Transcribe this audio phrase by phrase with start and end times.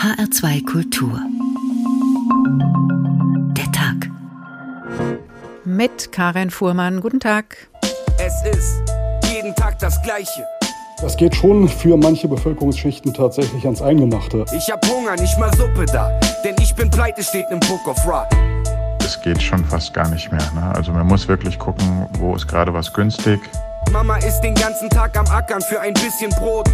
[0.00, 1.20] HR2 Kultur.
[3.54, 4.10] Der Tag.
[5.66, 7.02] Mit Karin Fuhrmann.
[7.02, 7.68] Guten Tag.
[8.16, 8.80] Es ist
[9.30, 10.46] jeden Tag das Gleiche.
[11.02, 14.46] Das geht schon für manche Bevölkerungsschichten tatsächlich ans Eingemachte.
[14.56, 16.18] Ich hab Hunger, nicht mal Suppe da.
[16.44, 18.26] Denn ich bin pleite, steht im Book of Ra.
[19.00, 20.50] Es geht schon fast gar nicht mehr.
[20.54, 20.62] Ne?
[20.74, 23.38] Also man muss wirklich gucken, wo ist gerade was günstig.
[23.92, 26.70] Mama ist den ganzen Tag am Ackern für ein bisschen Brot.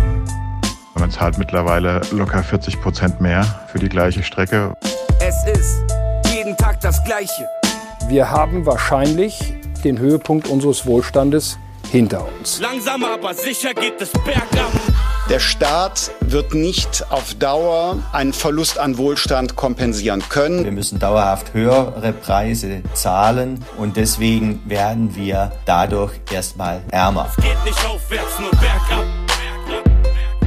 [0.98, 4.74] Man zahlt mittlerweile locker 40 Prozent mehr für die gleiche Strecke.
[5.20, 5.82] Es ist
[6.34, 7.48] jeden Tag das Gleiche.
[8.08, 11.58] Wir haben wahrscheinlich den Höhepunkt unseres Wohlstandes
[11.90, 12.60] hinter uns.
[12.60, 14.72] Langsam aber sicher geht es bergab.
[15.28, 20.64] Der Staat wird nicht auf Dauer einen Verlust an Wohlstand kompensieren können.
[20.64, 27.28] Wir müssen dauerhaft höhere Preise zahlen und deswegen werden wir dadurch erstmal ärmer.
[27.36, 29.04] Es geht nicht aufwärts, nur bergab.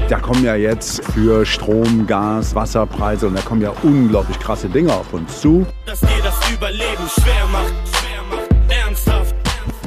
[0.10, 4.92] Da kommen ja jetzt für Strom, Gas, Wasserpreise und da kommen ja unglaublich krasse Dinge
[4.92, 5.68] auf uns zu.
[5.86, 9.36] Dass dir das Überleben schwer macht, schwer macht, ernsthaft.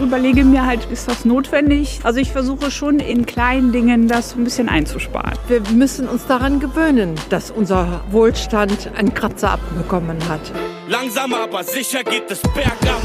[0.00, 1.98] überlege mir halt, ist das notwendig?
[2.04, 5.36] Also ich versuche schon in kleinen Dingen das ein bisschen einzusparen.
[5.48, 10.52] Wir müssen uns daran gewöhnen, dass unser Wohlstand einen Kratzer abbekommen hat.
[10.86, 13.02] Langsam aber sicher geht es bergab.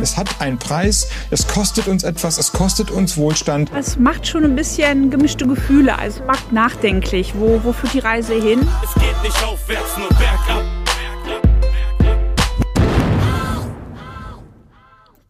[0.00, 3.70] Es hat einen Preis, es kostet uns etwas, es kostet uns Wohlstand.
[3.76, 8.34] Es macht schon ein bisschen gemischte Gefühle, also macht nachdenklich, wo, wo führt die Reise
[8.34, 8.66] hin?
[8.82, 10.73] Es geht nicht aufwärts, nur bergab.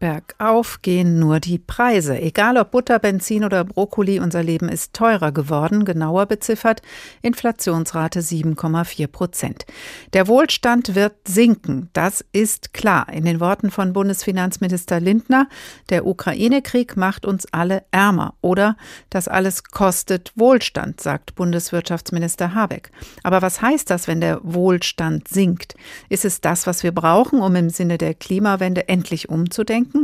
[0.05, 2.21] Bergauf gehen nur die Preise.
[2.21, 6.83] Egal ob Butter, Benzin oder Brokkoli, unser Leben ist teurer geworden, genauer beziffert
[7.23, 9.65] Inflationsrate 7,4 Prozent.
[10.13, 13.11] Der Wohlstand wird sinken, das ist klar.
[13.11, 15.47] In den Worten von Bundesfinanzminister Lindner,
[15.89, 18.35] der Ukraine-Krieg macht uns alle ärmer.
[18.41, 18.77] Oder
[19.09, 22.91] das alles kostet Wohlstand, sagt Bundeswirtschaftsminister Habeck.
[23.23, 25.73] Aber was heißt das, wenn der Wohlstand sinkt?
[26.09, 29.94] Ist es das, was wir brauchen, um im Sinne der Klimawende endlich umzudenken?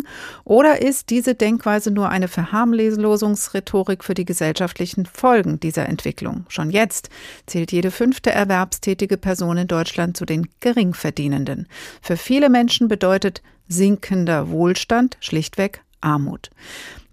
[0.44, 6.45] Oder ist diese Denkweise nur eine Verharmlosungsrhetorik für die gesellschaftlichen Folgen dieser Entwicklung?
[6.49, 7.10] Schon jetzt
[7.45, 11.67] zählt jede fünfte erwerbstätige Person in Deutschland zu den Geringverdienenden.
[12.02, 16.50] Für viele Menschen bedeutet sinkender Wohlstand schlichtweg Armut.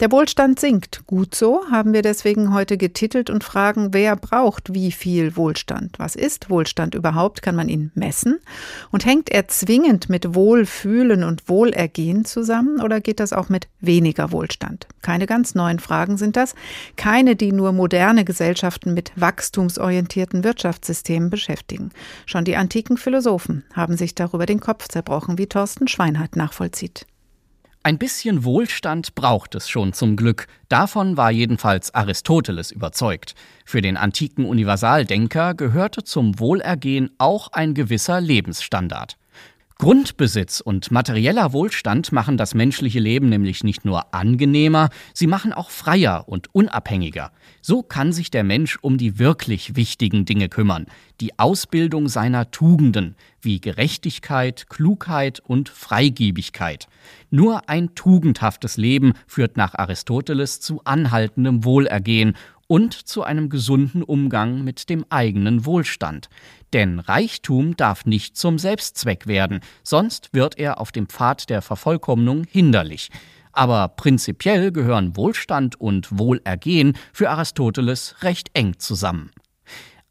[0.01, 1.05] Der Wohlstand sinkt.
[1.09, 5.99] Gut so, haben wir deswegen heute getitelt und fragen, wer braucht wie viel Wohlstand?
[5.99, 7.43] Was ist Wohlstand überhaupt?
[7.43, 8.39] Kann man ihn messen?
[8.93, 14.31] Und hängt er zwingend mit Wohlfühlen und Wohlergehen zusammen oder geht das auch mit weniger
[14.31, 14.87] Wohlstand?
[15.03, 16.55] Keine ganz neuen Fragen sind das.
[16.95, 21.91] Keine, die nur moderne Gesellschaften mit wachstumsorientierten Wirtschaftssystemen beschäftigen.
[22.25, 27.05] Schon die antiken Philosophen haben sich darüber den Kopf zerbrochen, wie Thorsten Schweinhardt nachvollzieht.
[27.89, 30.47] Ein bisschen Wohlstand braucht es schon zum Glück.
[30.69, 33.35] Davon war jedenfalls Aristoteles überzeugt.
[33.65, 39.17] Für den antiken Universaldenker gehörte zum Wohlergehen auch ein gewisser Lebensstandard.
[39.81, 45.71] Grundbesitz und materieller Wohlstand machen das menschliche Leben nämlich nicht nur angenehmer, sie machen auch
[45.71, 47.31] freier und unabhängiger.
[47.63, 50.87] So kann sich der Mensch um die wirklich wichtigen Dinge kümmern,
[51.21, 56.89] die Ausbildung seiner Tugenden wie Gerechtigkeit, Klugheit und Freigiebigkeit.
[57.31, 62.35] Nur ein tugendhaftes Leben führt nach Aristoteles zu anhaltendem Wohlergehen
[62.69, 66.29] und zu einem gesunden Umgang mit dem eigenen Wohlstand.
[66.73, 72.45] Denn Reichtum darf nicht zum Selbstzweck werden, sonst wird er auf dem Pfad der Vervollkommnung
[72.45, 73.09] hinderlich.
[73.53, 79.33] Aber prinzipiell gehören Wohlstand und Wohlergehen für Aristoteles recht eng zusammen.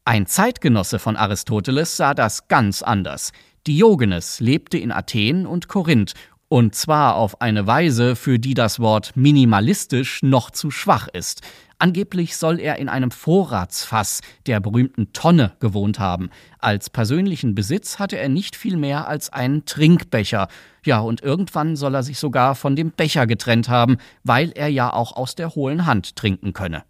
[0.04, 3.32] Ein Zeitgenosse von Aristoteles sah das ganz anders.
[3.66, 6.14] Diogenes lebte in Athen und Korinth
[6.48, 11.42] und zwar auf eine Weise, für die das Wort minimalistisch noch zu schwach ist.
[11.80, 16.28] Angeblich soll er in einem Vorratsfass der berühmten Tonne gewohnt haben.
[16.58, 20.48] Als persönlichen Besitz hatte er nicht viel mehr als einen Trinkbecher.
[20.84, 24.92] Ja, und irgendwann soll er sich sogar von dem Becher getrennt haben, weil er ja
[24.92, 26.82] auch aus der hohlen Hand trinken könne.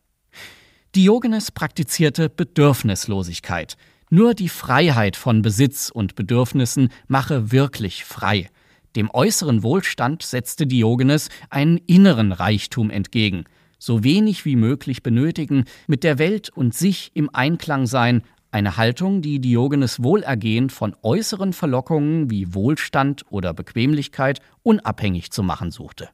[0.97, 3.77] Diogenes praktizierte Bedürfnislosigkeit.
[4.09, 8.49] Nur die Freiheit von Besitz und Bedürfnissen mache wirklich frei.
[8.97, 13.45] Dem äußeren Wohlstand setzte Diogenes einen inneren Reichtum entgegen
[13.79, 19.21] so wenig wie möglich benötigen, mit der Welt und sich im Einklang sein, eine Haltung,
[19.21, 26.09] die Diogenes Wohlergehen von äußeren Verlockungen wie Wohlstand oder Bequemlichkeit unabhängig zu machen suchte.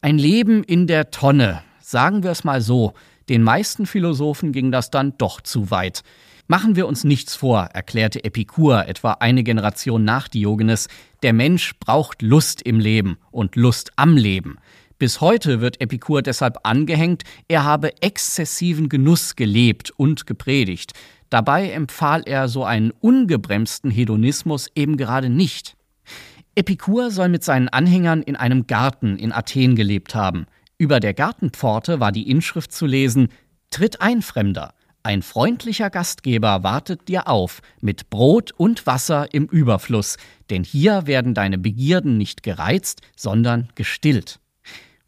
[0.00, 2.92] Ein Leben in der Tonne, sagen wir es mal so,
[3.30, 6.02] den meisten Philosophen ging das dann doch zu weit.
[6.46, 10.88] Machen wir uns nichts vor, erklärte Epikur etwa eine Generation nach Diogenes,
[11.22, 14.58] der Mensch braucht Lust im Leben und Lust am Leben.
[14.98, 20.92] Bis heute wird Epikur deshalb angehängt, er habe exzessiven Genuss gelebt und gepredigt.
[21.30, 25.76] Dabei empfahl er so einen ungebremsten Hedonismus eben gerade nicht.
[26.54, 30.46] Epikur soll mit seinen Anhängern in einem Garten in Athen gelebt haben.
[30.78, 33.28] Über der Gartenpforte war die Inschrift zu lesen
[33.70, 34.74] Tritt ein, Fremder.
[35.02, 40.16] Ein freundlicher Gastgeber wartet dir auf mit Brot und Wasser im Überfluss,
[40.50, 44.38] denn hier werden deine Begierden nicht gereizt, sondern gestillt.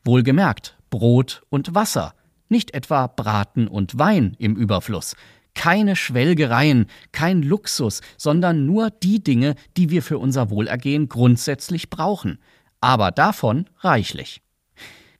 [0.06, 2.14] Wohlgemerkt, Brot und Wasser,
[2.48, 5.16] nicht etwa Braten und Wein im Überfluss.
[5.54, 12.38] Keine Schwelgereien, kein Luxus, sondern nur die Dinge, die wir für unser Wohlergehen grundsätzlich brauchen,
[12.80, 14.42] aber davon reichlich.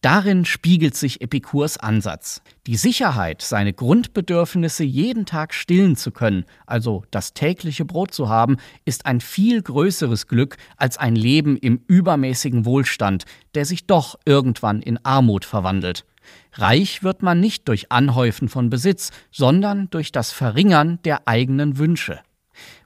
[0.07, 2.41] Darin spiegelt sich Epikurs Ansatz.
[2.69, 8.59] Die Sicherheit, seine Grundbedürfnisse jeden Tag stillen zu können, also das tägliche Brot zu haben,
[8.85, 13.25] ist ein viel größeres Glück als ein Leben im übermäßigen Wohlstand,
[13.57, 16.05] der sich doch irgendwann in Armut verwandelt.
[16.53, 22.21] Reich wird man nicht durch Anhäufen von Besitz, sondern durch das Verringern der eigenen Wünsche.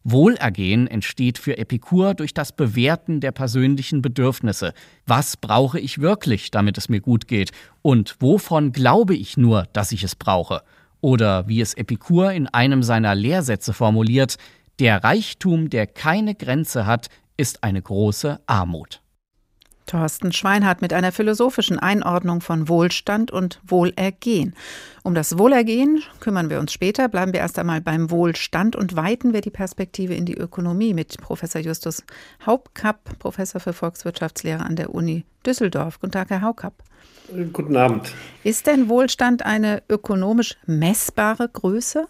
[0.05, 4.73] Wohlergehen entsteht für Epikur durch das Bewerten der persönlichen Bedürfnisse.
[5.07, 7.53] Was brauche ich wirklich, damit es mir gut geht?
[7.83, 10.63] Und wovon glaube ich nur, dass ich es brauche?
[11.01, 14.37] Oder wie es Epikur in einem seiner Lehrsätze formuliert,
[14.79, 19.01] der Reichtum, der keine Grenze hat, ist eine große Armut.
[19.91, 24.55] Thorsten Schweinhardt mit einer philosophischen Einordnung von Wohlstand und Wohlergehen.
[25.03, 29.33] Um das Wohlergehen kümmern wir uns später, bleiben wir erst einmal beim Wohlstand und weiten
[29.33, 32.05] wir die Perspektive in die Ökonomie mit Professor Justus
[32.47, 35.99] Hauptkapp, Professor für Volkswirtschaftslehre an der Uni Düsseldorf.
[35.99, 36.75] Guten Tag, Herr Haukapp.
[37.53, 38.15] Guten Abend.
[38.45, 42.07] Ist denn Wohlstand eine ökonomisch messbare Größe?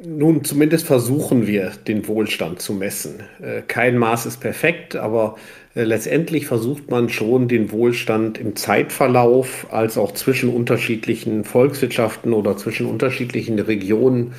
[0.00, 3.20] Nun, zumindest versuchen wir, den Wohlstand zu messen.
[3.40, 5.36] Äh, kein Maß ist perfekt, aber
[5.74, 12.56] äh, letztendlich versucht man schon den Wohlstand im Zeitverlauf als auch zwischen unterschiedlichen Volkswirtschaften oder
[12.56, 14.34] zwischen unterschiedlichen Regionen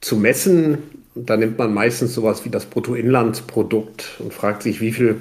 [0.00, 0.78] zu messen.
[1.14, 5.16] Da nimmt man meistens sowas wie das Bruttoinlandsprodukt und fragt sich, wie viel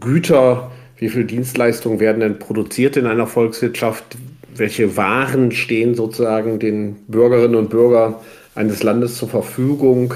[0.00, 4.04] Güter, wie viel Dienstleistungen werden denn produziert in einer Volkswirtschaft,
[4.54, 8.16] welche Waren stehen sozusagen den Bürgerinnen und Bürgern
[8.54, 10.14] eines Landes zur Verfügung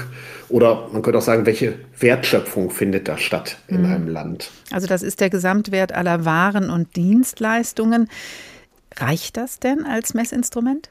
[0.49, 3.93] oder man könnte auch sagen, welche Wertschöpfung findet da statt in mhm.
[3.93, 4.51] einem Land?
[4.71, 8.09] Also das ist der Gesamtwert aller Waren und Dienstleistungen.
[8.95, 10.89] Reicht das denn als Messinstrument?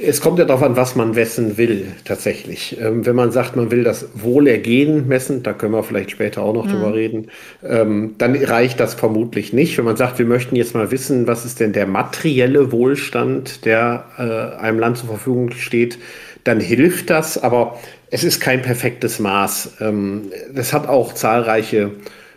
[0.00, 2.78] Es kommt ja darauf an, was man messen will, tatsächlich.
[2.80, 6.54] Ähm, wenn man sagt, man will das Wohlergehen messen, da können wir vielleicht später auch
[6.54, 6.70] noch mhm.
[6.70, 7.30] drüber reden,
[7.64, 9.76] ähm, dann reicht das vermutlich nicht.
[9.76, 14.04] Wenn man sagt, wir möchten jetzt mal wissen, was ist denn der materielle Wohlstand, der
[14.16, 15.98] äh, einem Land zur Verfügung steht,
[16.44, 17.78] dann hilft das, aber
[18.10, 19.78] es ist kein perfektes Maß.
[19.80, 21.92] Ähm, das hat auch zahlreiche,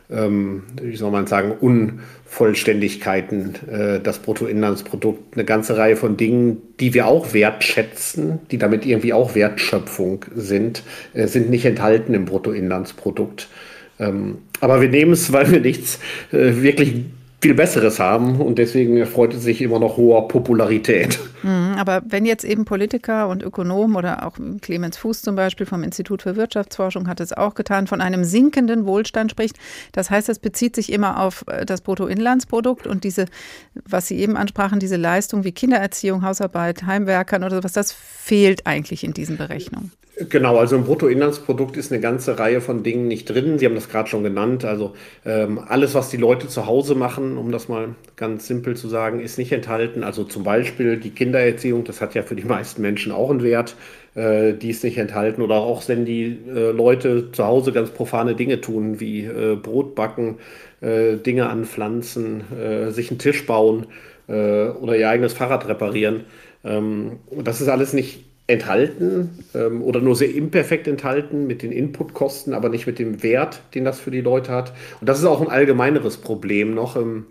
[0.09, 6.93] ähm, wie soll man sagen, Unvollständigkeiten, äh, das Bruttoinlandsprodukt, eine ganze Reihe von Dingen, die
[6.93, 10.83] wir auch wertschätzen, die damit irgendwie auch Wertschöpfung sind,
[11.13, 13.49] äh, sind nicht enthalten im Bruttoinlandsprodukt.
[13.99, 15.99] Ähm, aber wir nehmen es, weil wir nichts
[16.31, 16.93] äh, wirklich
[17.41, 21.19] viel Besseres haben und deswegen erfreut es sich immer noch hoher Popularität.
[21.47, 25.81] Mhm, aber wenn jetzt eben Politiker und Ökonomen oder auch Clemens Fuß zum Beispiel vom
[25.81, 29.55] Institut für Wirtschaftsforschung hat es auch getan, von einem sinkenden Wohlstand spricht,
[29.93, 33.27] das heißt, das bezieht sich immer auf äh, das Bruttoinlandsprodukt und diese,
[33.85, 39.05] was Sie eben ansprachen, diese Leistung wie Kindererziehung, Hausarbeit, Heimwerkern oder sowas, das fehlt eigentlich
[39.05, 39.93] in diesen Berechnungen.
[40.29, 43.59] Genau, also im Bruttoinlandsprodukt ist eine ganze Reihe von Dingen nicht drin.
[43.59, 44.65] Sie haben das gerade schon genannt.
[44.65, 44.93] Also
[45.25, 49.19] ähm, alles, was die Leute zu Hause machen, um das mal ganz simpel zu sagen,
[49.19, 50.03] ist nicht enthalten.
[50.03, 53.75] Also zum Beispiel die Kindererziehung, das hat ja für die meisten Menschen auch einen Wert.
[54.15, 55.41] Äh, die ist nicht enthalten.
[55.41, 59.95] Oder auch wenn die äh, Leute zu Hause ganz profane Dinge tun, wie äh, Brot
[59.95, 60.37] backen,
[60.81, 63.87] äh, Dinge anpflanzen, äh, sich einen Tisch bauen
[64.27, 66.25] äh, oder ihr eigenes Fahrrad reparieren.
[66.63, 72.53] Ähm, das ist alles nicht enthalten ähm, oder nur sehr imperfekt enthalten mit den Inputkosten,
[72.53, 74.73] aber nicht mit dem Wert, den das für die Leute hat.
[75.01, 76.95] Und das ist auch ein allgemeineres Problem noch.
[76.95, 77.25] Ähm,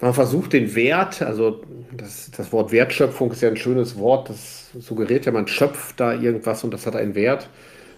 [0.00, 1.62] man versucht den Wert, also
[1.96, 6.12] das, das Wort Wertschöpfung ist ja ein schönes Wort, das suggeriert ja, man schöpft da
[6.12, 7.48] irgendwas und das hat einen Wert.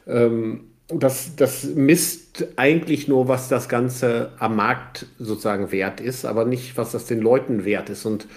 [0.07, 6.45] Ähm, das, das misst eigentlich nur, was das Ganze am Markt sozusagen wert ist, aber
[6.45, 8.07] nicht, was das den Leuten wert ist.
[8.07, 8.29] Und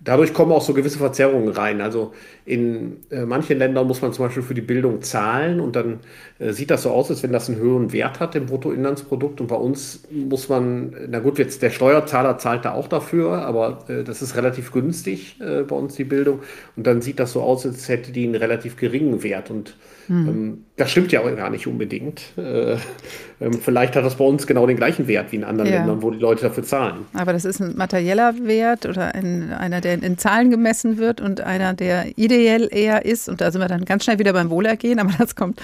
[0.00, 1.80] Dadurch kommen auch so gewisse Verzerrungen rein.
[1.80, 2.12] Also
[2.44, 6.00] in äh, manchen Ländern muss man zum Beispiel für die Bildung zahlen und dann
[6.38, 9.40] äh, sieht das so aus, als wenn das einen höheren Wert hat im Bruttoinlandsprodukt.
[9.40, 13.84] Und bei uns muss man, na gut, jetzt der Steuerzahler zahlt da auch dafür, aber
[13.88, 16.40] äh, das ist relativ günstig äh, bei uns die Bildung.
[16.76, 19.50] Und dann sieht das so aus, als hätte die einen relativ geringen Wert.
[19.50, 19.76] Und
[20.08, 20.64] Mhm.
[20.76, 22.20] Das stimmt ja auch gar nicht unbedingt.
[22.36, 22.76] Äh,
[23.40, 25.78] ähm, vielleicht hat das bei uns genau den gleichen Wert wie in anderen ja.
[25.78, 27.06] Ländern, wo die Leute dafür zahlen.
[27.14, 31.40] Aber das ist ein materieller Wert oder ein, einer, der in Zahlen gemessen wird und
[31.40, 33.28] einer, der ideell eher ist.
[33.28, 35.60] Und da sind wir dann ganz schnell wieder beim Wohlergehen, aber das kommt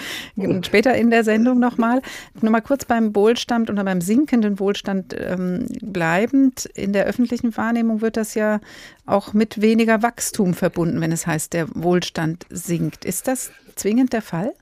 [0.63, 2.01] später in der Sendung nochmal.
[2.41, 6.67] Nochmal kurz beim Wohlstand oder beim sinkenden Wohlstand ähm, bleibend.
[6.75, 8.61] In der öffentlichen Wahrnehmung wird das ja
[9.05, 13.05] auch mit weniger Wachstum verbunden, wenn es heißt, der Wohlstand sinkt.
[13.05, 14.53] Ist das zwingend der Fall?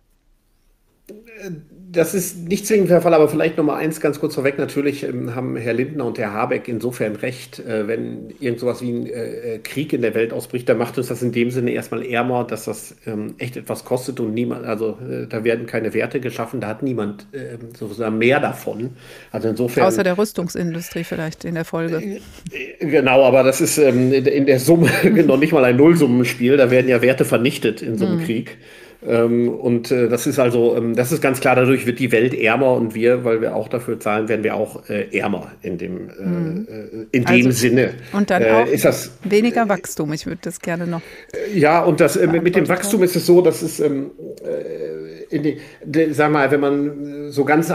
[1.93, 4.59] Das ist nicht zwingend der Fall, aber vielleicht noch mal eins ganz kurz vorweg.
[4.59, 8.93] Natürlich ähm, haben Herr Lindner und Herr Habeck insofern recht, äh, wenn irgend sowas wie
[8.93, 12.05] ein äh, Krieg in der Welt ausbricht, dann macht uns das in dem Sinne erstmal
[12.05, 16.21] ärmer, dass das ähm, echt etwas kostet und niemand, also äh, da werden keine Werte
[16.21, 18.91] geschaffen, da hat niemand ähm, sozusagen mehr davon.
[19.33, 19.89] Also insofern.
[19.89, 22.21] Außer der Rüstungsindustrie vielleicht in der Folge.
[22.79, 24.91] Genau, aber das ist in der Summe
[25.27, 28.27] noch nicht mal ein Nullsummenspiel, da werden ja Werte vernichtet in so einem hm.
[28.27, 28.59] Krieg.
[29.07, 32.35] Ähm, und äh, das ist also, ähm, das ist ganz klar, dadurch wird die Welt
[32.35, 36.11] ärmer und wir, weil wir auch dafür zahlen, werden wir auch äh, ärmer in dem,
[36.11, 36.67] äh, mhm.
[37.13, 37.95] in dem also, Sinne.
[38.13, 40.13] Und dann auch ist das, weniger Wachstum.
[40.13, 41.01] Ich würde das gerne noch.
[41.55, 43.83] Ja, und das, mit dem Wachstum ist es so, dass es
[45.39, 47.73] die, de, sag mal, wenn man so ganz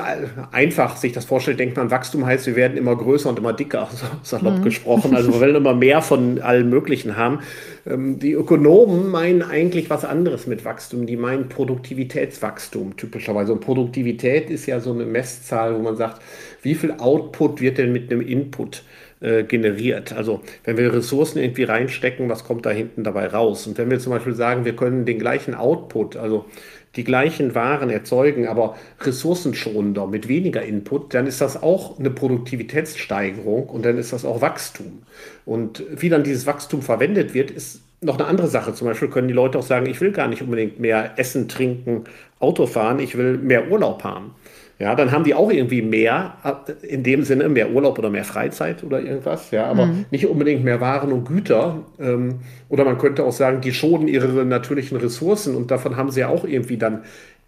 [0.52, 3.90] einfach sich das vorstellt, denkt man, Wachstum heißt, wir werden immer größer und immer dicker,
[3.94, 4.64] so salopp mhm.
[4.64, 5.16] gesprochen.
[5.16, 7.40] Also wir wollen immer mehr von allem Möglichen haben.
[7.88, 11.06] Ähm, die Ökonomen meinen eigentlich was anderes mit Wachstum.
[11.06, 13.54] Die meinen Produktivitätswachstum typischerweise.
[13.54, 16.22] Und Produktivität ist ja so eine Messzahl, wo man sagt,
[16.62, 18.84] wie viel Output wird denn mit einem Input
[19.22, 20.14] äh, generiert.
[20.14, 23.66] Also wenn wir Ressourcen irgendwie reinstecken, was kommt da hinten dabei raus?
[23.66, 26.46] Und wenn wir zum Beispiel sagen, wir können den gleichen Output, also
[26.96, 33.68] die gleichen Waren erzeugen, aber ressourcenschonender, mit weniger Input, dann ist das auch eine Produktivitätssteigerung
[33.68, 35.04] und dann ist das auch Wachstum.
[35.46, 38.74] Und wie dann dieses Wachstum verwendet wird, ist noch eine andere Sache.
[38.74, 42.06] Zum Beispiel können die Leute auch sagen, ich will gar nicht unbedingt mehr essen, trinken,
[42.40, 44.36] Auto fahren, ich will mehr Urlaub haben.
[44.78, 46.34] Ja, dann haben die auch irgendwie mehr,
[46.82, 50.06] in dem Sinne mehr Urlaub oder mehr Freizeit oder irgendwas, ja, aber mhm.
[50.12, 51.80] nicht unbedingt mehr Waren und Güter.
[51.98, 56.20] Ähm, oder man könnte auch sagen, die schonen ihre natürlichen Ressourcen und davon haben sie
[56.22, 57.04] ja auch irgendwie dann,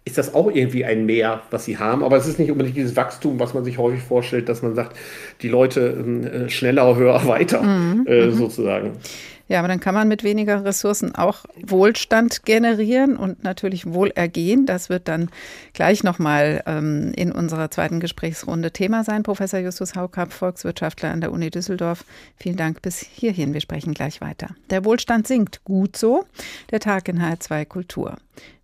[0.06, 2.02] ist das auch irgendwie ein Mehr, was sie haben.
[2.02, 4.96] Aber es ist nicht unbedingt dieses Wachstum, was man sich häufig vorstellt, dass man sagt,
[5.42, 8.06] die Leute äh, schneller, höher, weiter, mhm.
[8.08, 8.32] äh, mhm.
[8.32, 8.92] sozusagen.
[9.48, 14.66] Ja, aber dann kann man mit weniger Ressourcen auch Wohlstand generieren und natürlich Wohlergehen.
[14.66, 15.30] Das wird dann
[15.72, 19.22] gleich nochmal ähm, in unserer zweiten Gesprächsrunde Thema sein.
[19.22, 22.04] Professor Justus Haukapp, Volkswirtschaftler an der Uni Düsseldorf.
[22.36, 23.54] Vielen Dank bis hierhin.
[23.54, 24.48] Wir sprechen gleich weiter.
[24.68, 25.64] Der Wohlstand sinkt.
[25.64, 26.26] Gut so.
[26.70, 28.16] Der Tag in H2 Kultur.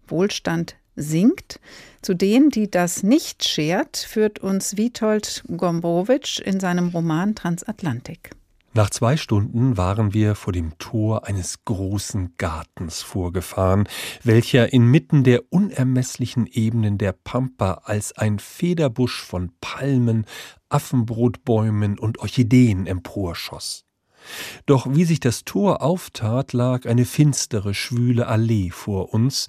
[0.06, 1.60] Wohlstand sinkt.
[2.02, 8.30] Zu denen, die das nicht schert, führt uns Witold Gombrowitsch in seinem Roman Transatlantik.
[8.76, 13.88] Nach zwei Stunden waren wir vor dem Tor eines großen Gartens vorgefahren,
[14.24, 20.26] welcher inmitten der unermesslichen Ebenen der Pampa als ein Federbusch von Palmen,
[20.70, 23.84] Affenbrotbäumen und Orchideen emporschoss.
[24.66, 29.46] Doch wie sich das Tor auftat, lag eine finstere, schwüle Allee vor uns,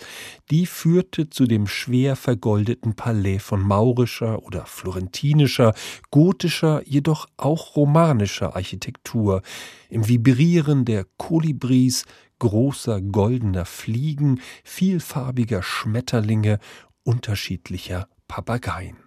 [0.52, 5.74] die führte zu dem schwer vergoldeten Palais von maurischer oder florentinischer,
[6.12, 9.42] gotischer, jedoch auch romanischer Architektur,
[9.90, 12.06] im Vibrieren der Kolibris,
[12.40, 16.60] großer goldener Fliegen, vielfarbiger Schmetterlinge,
[17.04, 19.05] unterschiedlicher Papageien.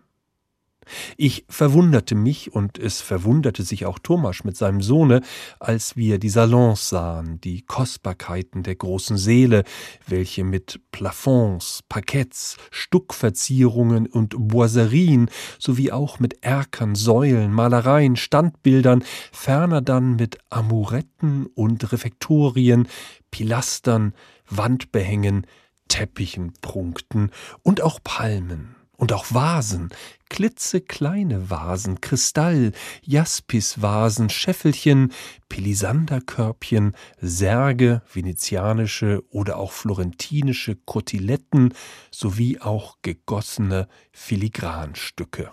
[1.16, 5.22] Ich verwunderte mich, und es verwunderte sich auch Thomas mit seinem Sohne,
[5.60, 9.64] als wir die Salons sahen, die Kostbarkeiten der großen Seele,
[10.06, 19.80] welche mit Plafonds, Parketts, Stuckverzierungen und Boiserien sowie auch mit Erkern, Säulen, Malereien, Standbildern, ferner
[19.80, 22.88] dann mit Amuretten und Refektorien,
[23.30, 24.14] Pilastern,
[24.48, 25.46] Wandbehängen,
[25.88, 27.30] Teppichen prunkten
[27.62, 29.90] und auch Palmen und auch Vasen,
[30.28, 35.12] klitzekleine Vasen, Kristall, Jaspisvasen, Scheffelchen,
[35.48, 41.72] Pelisanderkörbchen, Särge, venezianische oder auch florentinische Kotiletten
[42.10, 45.50] sowie auch gegossene Filigranstücke.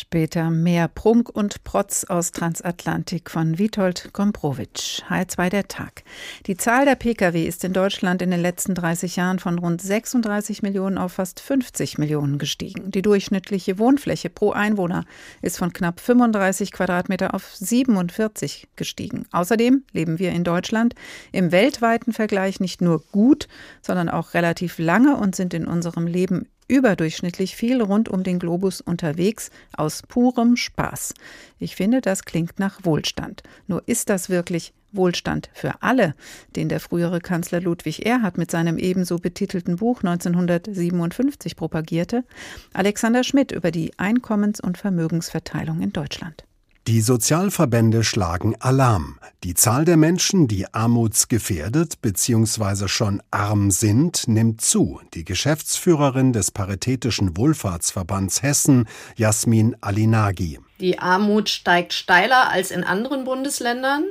[0.00, 5.02] Später mehr Prunk und Protz aus Transatlantik von Witold Gombrowitsch.
[5.10, 6.04] H2 der Tag.
[6.46, 10.62] Die Zahl der Pkw ist in Deutschland in den letzten 30 Jahren von rund 36
[10.62, 12.92] Millionen auf fast 50 Millionen gestiegen.
[12.92, 15.04] Die durchschnittliche Wohnfläche pro Einwohner
[15.42, 19.26] ist von knapp 35 Quadratmeter auf 47 gestiegen.
[19.32, 20.94] Außerdem leben wir in Deutschland
[21.32, 23.48] im weltweiten Vergleich nicht nur gut,
[23.82, 28.80] sondern auch relativ lange und sind in unserem Leben überdurchschnittlich viel rund um den Globus
[28.80, 31.14] unterwegs, aus purem Spaß.
[31.58, 33.42] Ich finde, das klingt nach Wohlstand.
[33.66, 36.14] Nur ist das wirklich Wohlstand für alle,
[36.56, 42.24] den der frühere Kanzler Ludwig Erhard mit seinem ebenso betitelten Buch 1957 propagierte,
[42.72, 46.47] Alexander Schmidt über die Einkommens- und Vermögensverteilung in Deutschland.
[46.88, 49.18] Die Sozialverbände schlagen Alarm.
[49.44, 52.88] Die Zahl der Menschen, die armutsgefährdet bzw.
[52.88, 54.98] schon arm sind, nimmt zu.
[55.12, 60.60] Die Geschäftsführerin des Paritätischen Wohlfahrtsverbands Hessen, Jasmin Alinagi.
[60.80, 64.04] Die Armut steigt steiler als in anderen Bundesländern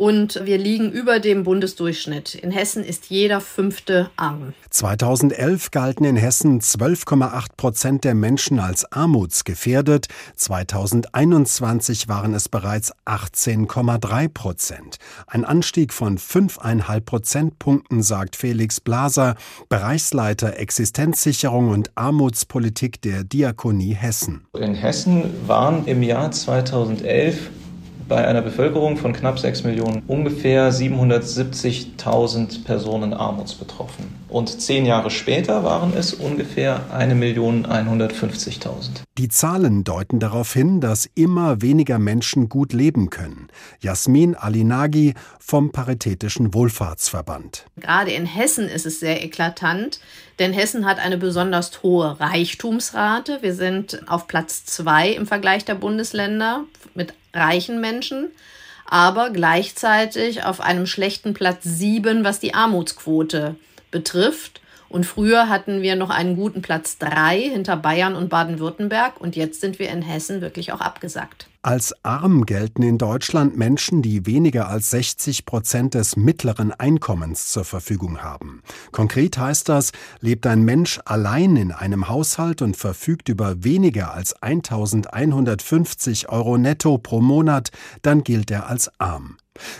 [0.00, 2.34] und wir liegen über dem Bundesdurchschnitt.
[2.34, 4.54] In Hessen ist jeder fünfte arm.
[4.70, 10.08] 2011 galten in Hessen 12,8 Prozent der Menschen als armutsgefährdet.
[10.36, 14.96] 2021 waren es bereits 18,3 Prozent.
[15.26, 19.34] Ein Anstieg von 5,5 Prozentpunkten, sagt Felix Blaser,
[19.68, 24.46] Bereichsleiter Existenzsicherung und Armutspolitik der Diakonie Hessen.
[24.58, 27.50] In Hessen waren im Jahr 2011
[28.10, 34.06] bei einer Bevölkerung von knapp 6 Millionen ungefähr 770.000 Personen armutsbetroffen.
[34.28, 39.04] Und zehn Jahre später waren es ungefähr 1.150.000.
[39.20, 43.48] Die Zahlen deuten darauf hin, dass immer weniger Menschen gut leben können.
[43.80, 47.66] Jasmin Alinagi vom Paritätischen Wohlfahrtsverband.
[47.76, 50.00] Gerade in Hessen ist es sehr eklatant,
[50.38, 53.42] denn Hessen hat eine besonders hohe Reichtumsrate.
[53.42, 58.30] Wir sind auf Platz zwei im Vergleich der Bundesländer mit reichen Menschen,
[58.86, 63.56] aber gleichzeitig auf einem schlechten Platz sieben, was die Armutsquote
[63.90, 64.62] betrifft.
[64.90, 69.60] Und früher hatten wir noch einen guten Platz drei hinter Bayern und Baden-Württemberg und jetzt
[69.60, 71.46] sind wir in Hessen wirklich auch abgesackt.
[71.62, 77.64] Als arm gelten in Deutschland Menschen, die weniger als 60 Prozent des mittleren Einkommens zur
[77.64, 78.62] Verfügung haben.
[78.90, 84.42] Konkret heißt das, lebt ein Mensch allein in einem Haushalt und verfügt über weniger als
[84.42, 87.70] 1150 Euro netto pro Monat,
[88.02, 89.36] dann gilt er als arm.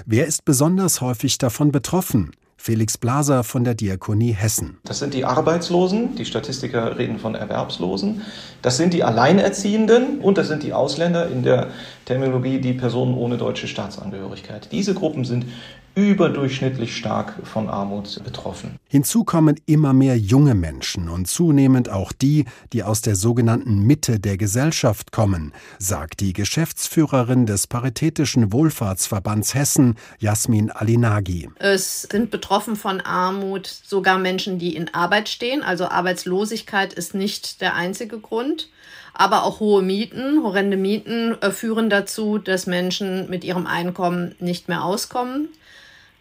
[0.06, 2.30] Wer ist besonders häufig davon betroffen?
[2.62, 4.76] Felix Blaser von der Diakonie Hessen.
[4.84, 8.20] Das sind die Arbeitslosen, die Statistiker reden von Erwerbslosen,
[8.60, 11.68] das sind die Alleinerziehenden und das sind die Ausländer in der
[12.04, 14.68] Terminologie die Personen ohne deutsche Staatsangehörigkeit.
[14.72, 15.46] Diese Gruppen sind
[15.94, 18.76] überdurchschnittlich stark von Armut betroffen.
[18.88, 24.20] Hinzu kommen immer mehr junge Menschen und zunehmend auch die, die aus der sogenannten Mitte
[24.20, 31.50] der Gesellschaft kommen, sagt die Geschäftsführerin des Paritätischen Wohlfahrtsverbands Hessen, Jasmin Alinagi.
[31.58, 35.62] Es sind betroffen von Armut sogar Menschen, die in Arbeit stehen.
[35.62, 38.68] Also Arbeitslosigkeit ist nicht der einzige Grund.
[39.12, 44.68] Aber auch hohe Mieten, horrende Mieten äh, führen dazu, dass Menschen mit ihrem Einkommen nicht
[44.68, 45.48] mehr auskommen.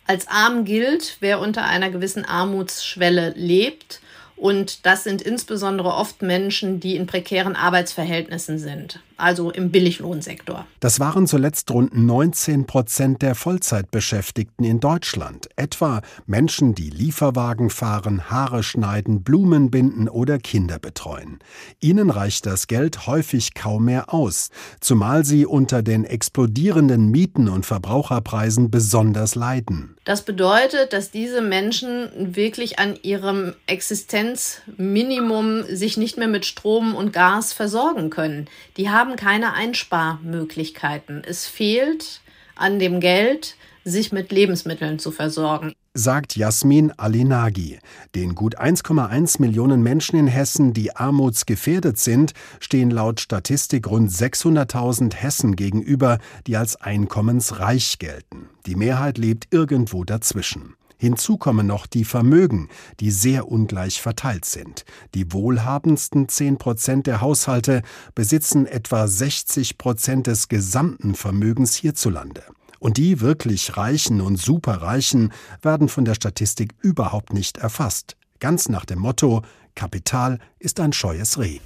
[0.09, 4.01] Als arm gilt, wer unter einer gewissen Armutsschwelle lebt.
[4.35, 10.65] Und das sind insbesondere oft Menschen, die in prekären Arbeitsverhältnissen sind also im Billiglohnsektor.
[10.79, 18.29] Das waren zuletzt rund 19 Prozent der Vollzeitbeschäftigten in Deutschland, etwa Menschen, die Lieferwagen fahren,
[18.29, 21.39] Haare schneiden, Blumen binden oder Kinder betreuen.
[21.79, 27.65] Ihnen reicht das Geld häufig kaum mehr aus, zumal sie unter den explodierenden Mieten und
[27.65, 29.95] Verbraucherpreisen besonders leiden.
[30.05, 37.13] Das bedeutet, dass diese Menschen wirklich an ihrem Existenzminimum sich nicht mehr mit Strom und
[37.13, 38.47] Gas versorgen können.
[38.77, 41.23] Die haben haben keine Einsparmöglichkeiten.
[41.25, 42.21] Es fehlt
[42.55, 45.73] an dem Geld, sich mit Lebensmitteln zu versorgen.
[45.95, 47.79] Sagt Jasmin Alinagi.
[48.13, 55.15] Den gut 1,1 Millionen Menschen in Hessen, die armutsgefährdet sind, stehen laut Statistik rund 600.000
[55.15, 58.49] Hessen gegenüber, die als einkommensreich gelten.
[58.67, 60.75] Die Mehrheit lebt irgendwo dazwischen.
[61.01, 62.67] Hinzu kommen noch die Vermögen,
[62.99, 64.83] die sehr ungleich verteilt sind.
[65.15, 67.83] Die wohlhabendsten 10 Prozent der Haushalte
[68.15, 72.43] besitzen etwa 60 Prozent des gesamten Vermögens hierzulande.
[72.79, 75.31] Und die wirklich Reichen und Superreichen
[75.61, 78.17] werden von der Statistik überhaupt nicht erfasst.
[78.39, 79.41] Ganz nach dem Motto
[79.75, 81.59] Kapital ist ein scheues Reh.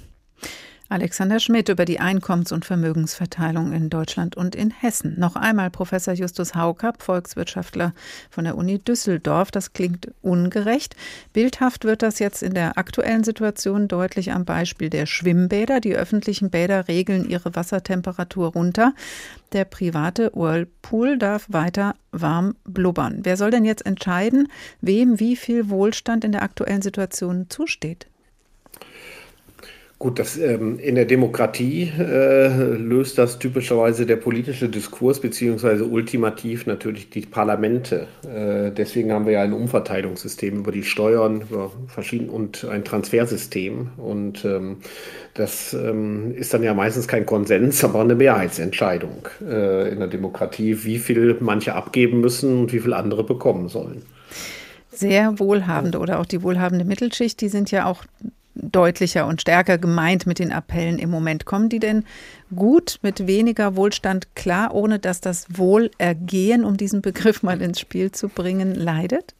[0.94, 5.18] Alexander Schmidt über die Einkommens- und Vermögensverteilung in Deutschland und in Hessen.
[5.18, 7.94] Noch einmal Professor Justus Haukapp, Volkswirtschaftler
[8.30, 9.50] von der Uni Düsseldorf.
[9.50, 10.94] Das klingt ungerecht.
[11.32, 15.80] Bildhaft wird das jetzt in der aktuellen Situation deutlich am Beispiel der Schwimmbäder.
[15.80, 18.94] Die öffentlichen Bäder regeln ihre Wassertemperatur runter.
[19.52, 23.22] Der private Whirlpool darf weiter warm blubbern.
[23.24, 24.46] Wer soll denn jetzt entscheiden,
[24.80, 28.06] wem wie viel Wohlstand in der aktuellen Situation zusteht?
[30.00, 36.66] Gut, das, ähm, in der Demokratie äh, löst das typischerweise der politische Diskurs, beziehungsweise ultimativ
[36.66, 38.08] natürlich die Parlamente.
[38.24, 43.90] Äh, deswegen haben wir ja ein Umverteilungssystem über die Steuern über verschieden und ein Transfersystem.
[43.96, 44.78] Und ähm,
[45.34, 50.84] das ähm, ist dann ja meistens kein Konsens, aber eine Mehrheitsentscheidung äh, in der Demokratie,
[50.84, 54.02] wie viel manche abgeben müssen und wie viel andere bekommen sollen.
[54.90, 58.04] Sehr wohlhabende oder auch die wohlhabende Mittelschicht, die sind ja auch
[58.54, 61.44] deutlicher und stärker gemeint mit den Appellen im Moment.
[61.44, 62.04] Kommen die denn
[62.54, 68.12] gut mit weniger Wohlstand klar, ohne dass das Wohlergehen, um diesen Begriff mal ins Spiel
[68.12, 69.34] zu bringen, leidet?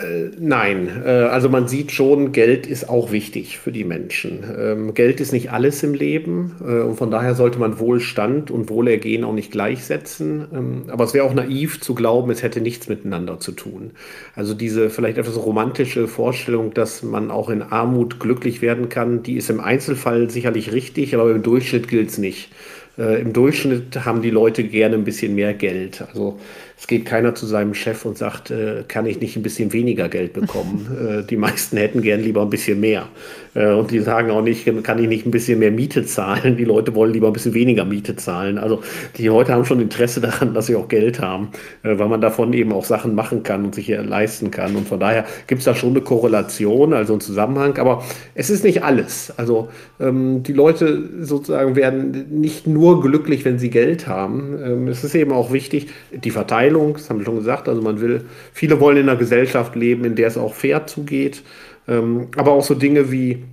[0.00, 4.44] Äh, nein, äh, also man sieht schon, Geld ist auch wichtig für die Menschen.
[4.56, 8.70] Ähm, Geld ist nicht alles im Leben äh, und von daher sollte man Wohlstand und
[8.70, 10.46] Wohlergehen auch nicht gleichsetzen.
[10.54, 13.90] Ähm, aber es wäre auch naiv zu glauben, es hätte nichts miteinander zu tun.
[14.36, 19.36] Also diese vielleicht etwas romantische Vorstellung, dass man auch in Armut glücklich werden kann, die
[19.36, 22.50] ist im Einzelfall sicherlich richtig, aber im Durchschnitt gilt es nicht.
[22.96, 26.04] Im Durchschnitt haben die Leute gerne ein bisschen mehr Geld.
[26.08, 26.40] Also
[26.78, 30.08] es geht keiner zu seinem Chef und sagt, äh, kann ich nicht ein bisschen weniger
[30.08, 30.86] Geld bekommen?
[31.22, 33.08] äh, die meisten hätten gern lieber ein bisschen mehr.
[33.54, 36.56] Äh, und die sagen auch nicht, kann ich nicht ein bisschen mehr Miete zahlen?
[36.56, 38.58] Die Leute wollen lieber ein bisschen weniger Miete zahlen.
[38.58, 38.80] Also
[39.16, 41.48] die Leute haben schon Interesse daran, dass sie auch Geld haben,
[41.82, 44.76] äh, weil man davon eben auch Sachen machen kann und sich leisten kann.
[44.76, 47.76] Und von daher gibt es da schon eine Korrelation, also einen Zusammenhang.
[47.78, 48.04] Aber
[48.36, 49.32] es ist nicht alles.
[49.36, 54.56] Also ähm, die Leute sozusagen werden nicht nur glücklich, wenn sie Geld haben.
[54.64, 57.80] Ähm, es ist eben auch wichtig, die Verteilung Verteilung, das haben wir schon gesagt, also
[57.80, 61.42] man will, viele wollen in einer Gesellschaft leben, in der es auch fair zugeht,
[61.86, 63.44] ähm, aber auch so Dinge wie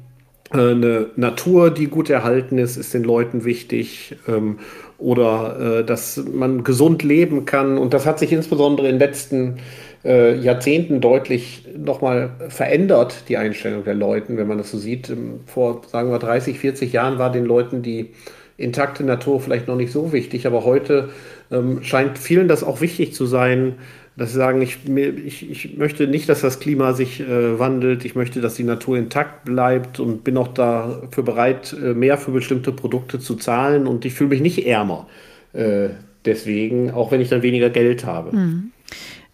[0.53, 4.15] äh, eine Natur, die gut erhalten ist, ist den Leuten wichtig.
[4.27, 4.57] Ähm,
[4.97, 7.77] oder äh, dass man gesund leben kann.
[7.77, 9.57] Und das hat sich insbesondere in den letzten
[10.05, 15.09] äh, Jahrzehnten deutlich nochmal verändert, die Einstellung der Leuten, wenn man das so sieht.
[15.09, 18.11] Ähm, vor, sagen wir, 30, 40 Jahren war den Leuten die
[18.57, 21.09] intakte Natur vielleicht noch nicht so wichtig, aber heute
[21.51, 23.75] ähm, scheint vielen das auch wichtig zu sein,
[24.17, 28.15] dass sie sagen, ich, ich, ich möchte nicht, dass das Klima sich äh, wandelt, ich
[28.15, 32.71] möchte, dass die Natur intakt bleibt und bin auch dafür bereit, äh, mehr für bestimmte
[32.71, 35.07] Produkte zu zahlen und ich fühle mich nicht ärmer.
[35.51, 35.89] Äh,
[36.23, 38.35] deswegen, auch wenn ich dann weniger Geld habe.
[38.35, 38.71] Mhm.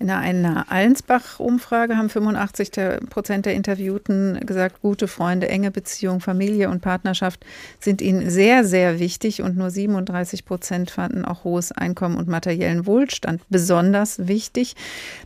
[0.02, 2.72] In einer Allensbach-Umfrage haben 85
[3.12, 7.46] Prozent der Interviewten gesagt, gute Freunde, enge Beziehung, Familie und Partnerschaft
[7.80, 12.88] sind ihnen sehr, sehr wichtig und nur 37 Prozent fanden auch hohes Einkommen und materiellen
[12.88, 14.76] Wohlstand besonders wichtig.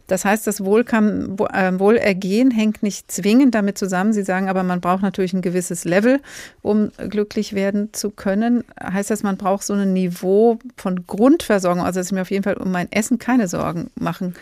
[0.07, 4.11] Das heißt, das Wohlkam, äh, Wohlergehen hängt nicht zwingend damit zusammen.
[4.11, 6.19] Sie sagen aber, man braucht natürlich ein gewisses Level,
[6.61, 8.65] um glücklich werden zu können.
[8.83, 12.43] Heißt das, man braucht so ein Niveau von Grundversorgung, also dass ich mir auf jeden
[12.43, 14.35] Fall um mein Essen keine Sorgen machen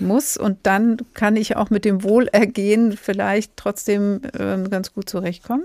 [0.00, 0.36] muss.
[0.36, 5.64] Und dann kann ich auch mit dem Wohlergehen vielleicht trotzdem äh, ganz gut zurechtkommen.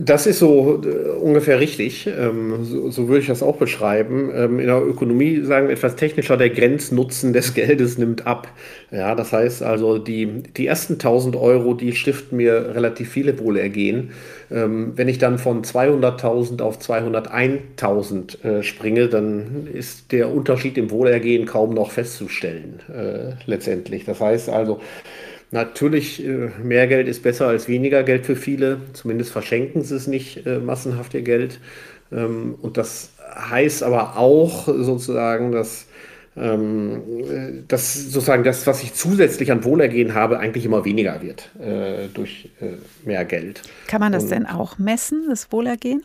[0.00, 2.06] Das ist so äh, ungefähr richtig.
[2.06, 4.30] Ähm, so, würde ich das auch beschreiben.
[4.34, 8.48] Ähm, in der Ökonomie sagen wir etwas technischer, der Grenznutzen des Geldes nimmt ab.
[8.90, 14.10] Ja, das heißt also, die, die ersten 1000 Euro, die stiften mir relativ viele Wohlergehen.
[14.50, 20.90] Ähm, wenn ich dann von 200.000 auf 201.000 äh, springe, dann ist der Unterschied im
[20.90, 24.04] Wohlergehen kaum noch festzustellen, äh, letztendlich.
[24.04, 24.80] Das heißt also,
[25.52, 28.78] Natürlich, äh, mehr Geld ist besser als weniger Geld für viele.
[28.94, 31.60] Zumindest verschenken sie es nicht äh, massenhaft ihr Geld.
[32.10, 35.88] Ähm, und das heißt aber auch sozusagen, dass,
[36.38, 41.50] ähm, äh, dass sozusagen das, was ich zusätzlich an Wohlergehen habe, eigentlich immer weniger wird
[42.14, 42.50] durch
[43.04, 43.62] mehr Geld.
[43.88, 46.02] Kann man das und, denn auch messen, das Wohlergehen?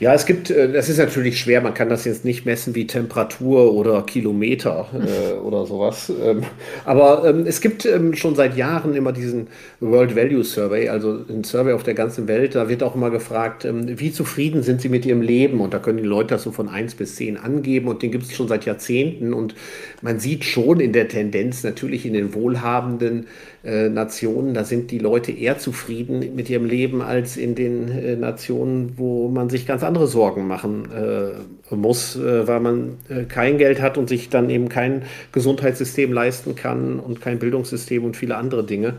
[0.00, 2.86] Ja, es gibt, äh, das ist natürlich schwer, man kann das jetzt nicht messen wie
[2.86, 6.12] Temperatur oder Kilometer äh, oder sowas.
[6.22, 6.42] Ähm,
[6.84, 9.48] aber ähm, es gibt ähm, schon seit Jahren immer diesen
[9.80, 12.54] World Value Survey, also ein Survey auf der ganzen Welt.
[12.54, 15.60] Da wird auch immer gefragt, ähm, wie zufrieden sind sie mit ihrem Leben?
[15.60, 18.24] Und da können die Leute das so von 1 bis 10 angeben und den gibt
[18.24, 19.32] es schon seit Jahrzehnten.
[19.32, 19.54] Und
[20.02, 23.26] man sieht schon in der Tendenz natürlich in den wohlhabenden
[23.64, 28.14] äh, Nationen, da sind die Leute eher zufrieden mit ihrem Leben als in den äh,
[28.16, 33.56] Nationen, wo man sich ganz andere Sorgen machen äh, muss, äh, weil man äh, kein
[33.56, 38.36] Geld hat und sich dann eben kein Gesundheitssystem leisten kann und kein Bildungssystem und viele
[38.36, 38.94] andere Dinge.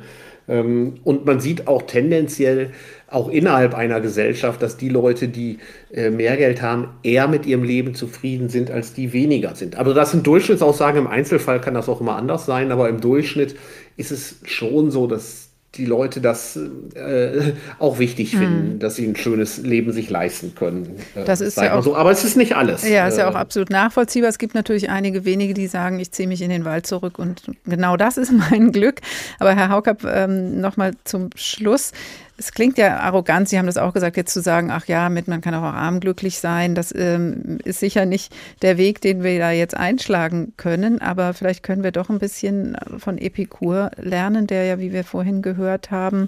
[0.47, 2.71] Ähm, und man sieht auch tendenziell
[3.07, 5.59] auch innerhalb einer Gesellschaft, dass die Leute, die
[5.91, 9.77] äh, mehr Geld haben, eher mit ihrem Leben zufrieden sind, als die weniger sind.
[9.77, 11.01] Also das sind Durchschnittsaussagen.
[11.01, 13.55] Im Einzelfall kann das auch immer anders sein, aber im Durchschnitt
[13.97, 15.45] ist es schon so, dass
[15.77, 16.57] die Leute das
[16.95, 18.39] äh, auch wichtig hm.
[18.39, 20.95] finden, dass sie ein schönes Leben sich leisten können.
[21.15, 21.95] Äh, das ist ja auch so.
[21.95, 22.87] Aber es ist nicht alles.
[22.87, 24.29] Ja, ist ja auch äh, absolut nachvollziehbar.
[24.29, 27.43] Es gibt natürlich einige wenige, die sagen, ich ziehe mich in den Wald zurück und
[27.65, 29.01] genau das ist mein Glück.
[29.39, 31.91] Aber Herr Haukapp, ähm, nochmal zum Schluss.
[32.37, 35.27] Es klingt ja arrogant, Sie haben das auch gesagt, jetzt zu sagen, ach ja, mit
[35.27, 39.39] man kann auch arm glücklich sein, das ähm, ist sicher nicht der Weg, den wir
[39.39, 44.65] da jetzt einschlagen können, aber vielleicht können wir doch ein bisschen von Epikur lernen, der
[44.65, 46.27] ja, wie wir vorhin gehört haben,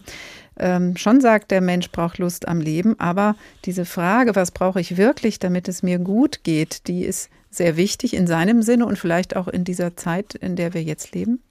[0.59, 4.97] ähm, schon sagt, der Mensch braucht Lust am Leben, aber diese Frage, was brauche ich
[4.97, 9.35] wirklich, damit es mir gut geht, die ist sehr wichtig in seinem Sinne und vielleicht
[9.35, 11.41] auch in dieser Zeit, in der wir jetzt leben.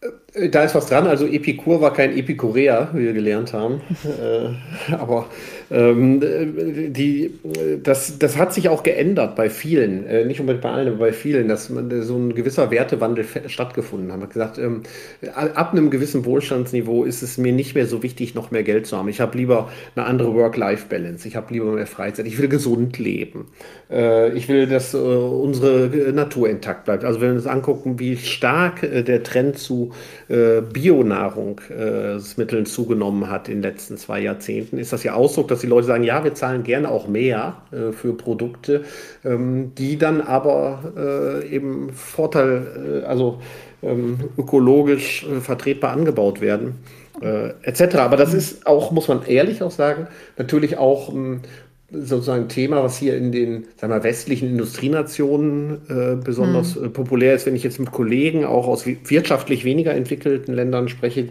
[0.00, 1.06] Äh, da ist was dran.
[1.06, 3.80] Also Epikur war kein Epikureer, wie wir gelernt haben.
[4.04, 5.26] äh, aber
[5.70, 6.20] ähm,
[6.92, 7.34] die,
[7.82, 10.06] das, das hat sich auch geändert bei vielen.
[10.06, 14.12] Äh, nicht unbedingt bei allen, aber bei vielen, dass man, so ein gewisser Wertewandel stattgefunden
[14.12, 14.18] hat.
[14.18, 14.82] Man hat gesagt, ähm,
[15.34, 18.96] ab einem gewissen Wohlstandsniveau ist es mir nicht mehr so wichtig, noch mehr Geld zu
[18.96, 19.08] haben.
[19.08, 21.26] Ich habe lieber eine andere Work-Life-Balance.
[21.26, 22.26] Ich habe lieber mehr Freizeit.
[22.26, 23.46] Ich will gesund leben.
[23.90, 27.04] Äh, ich will, dass äh, unsere Natur intakt bleibt.
[27.04, 29.85] Also wenn wir uns angucken, wie stark äh, der Trend zu
[30.28, 35.60] äh, Bionahrungsmitteln äh, zugenommen hat in den letzten zwei Jahrzehnten, ist das ja Ausdruck, dass
[35.60, 38.84] die Leute sagen, ja, wir zahlen gerne auch mehr äh, für Produkte,
[39.24, 43.40] ähm, die dann aber äh, eben Vorteil, äh, also
[43.82, 46.74] ähm, ökologisch äh, vertretbar angebaut werden.
[47.62, 47.96] etc.
[47.96, 51.40] Aber das ist auch, muss man ehrlich auch sagen, natürlich auch ähm,
[51.90, 56.92] sozusagen Thema, was hier in den sagen wir, westlichen Industrienationen äh, besonders mhm.
[56.92, 57.46] populär ist.
[57.46, 61.28] Wenn ich jetzt mit Kollegen auch aus wirtschaftlich weniger entwickelten Ländern spreche,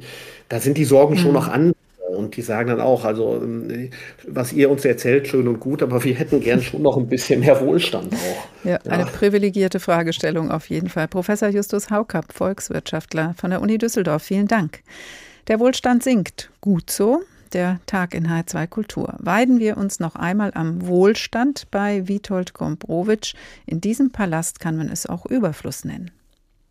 [0.50, 1.20] da sind die Sorgen mhm.
[1.20, 1.76] schon noch andere.
[2.16, 3.90] Und die sagen dann auch, also ähm,
[4.26, 7.42] was ihr uns erzählt, schön und gut, aber wir hätten gern schon noch ein bisschen
[7.42, 8.66] mehr Wohlstand auch.
[8.66, 11.10] Ja, eine privilegierte Fragestellung auf jeden Fall.
[11.10, 14.80] Professor Justus Haukapp, Volkswirtschaftler von der Uni Düsseldorf, vielen Dank.
[15.50, 16.52] Der Wohlstand sinkt.
[16.62, 17.22] Gut so
[17.56, 19.16] der Tag in H2 Kultur.
[19.18, 23.34] Weiden wir uns noch einmal am Wohlstand bei Witold Gombrowitsch.
[23.66, 26.12] In diesem Palast kann man es auch Überfluss nennen.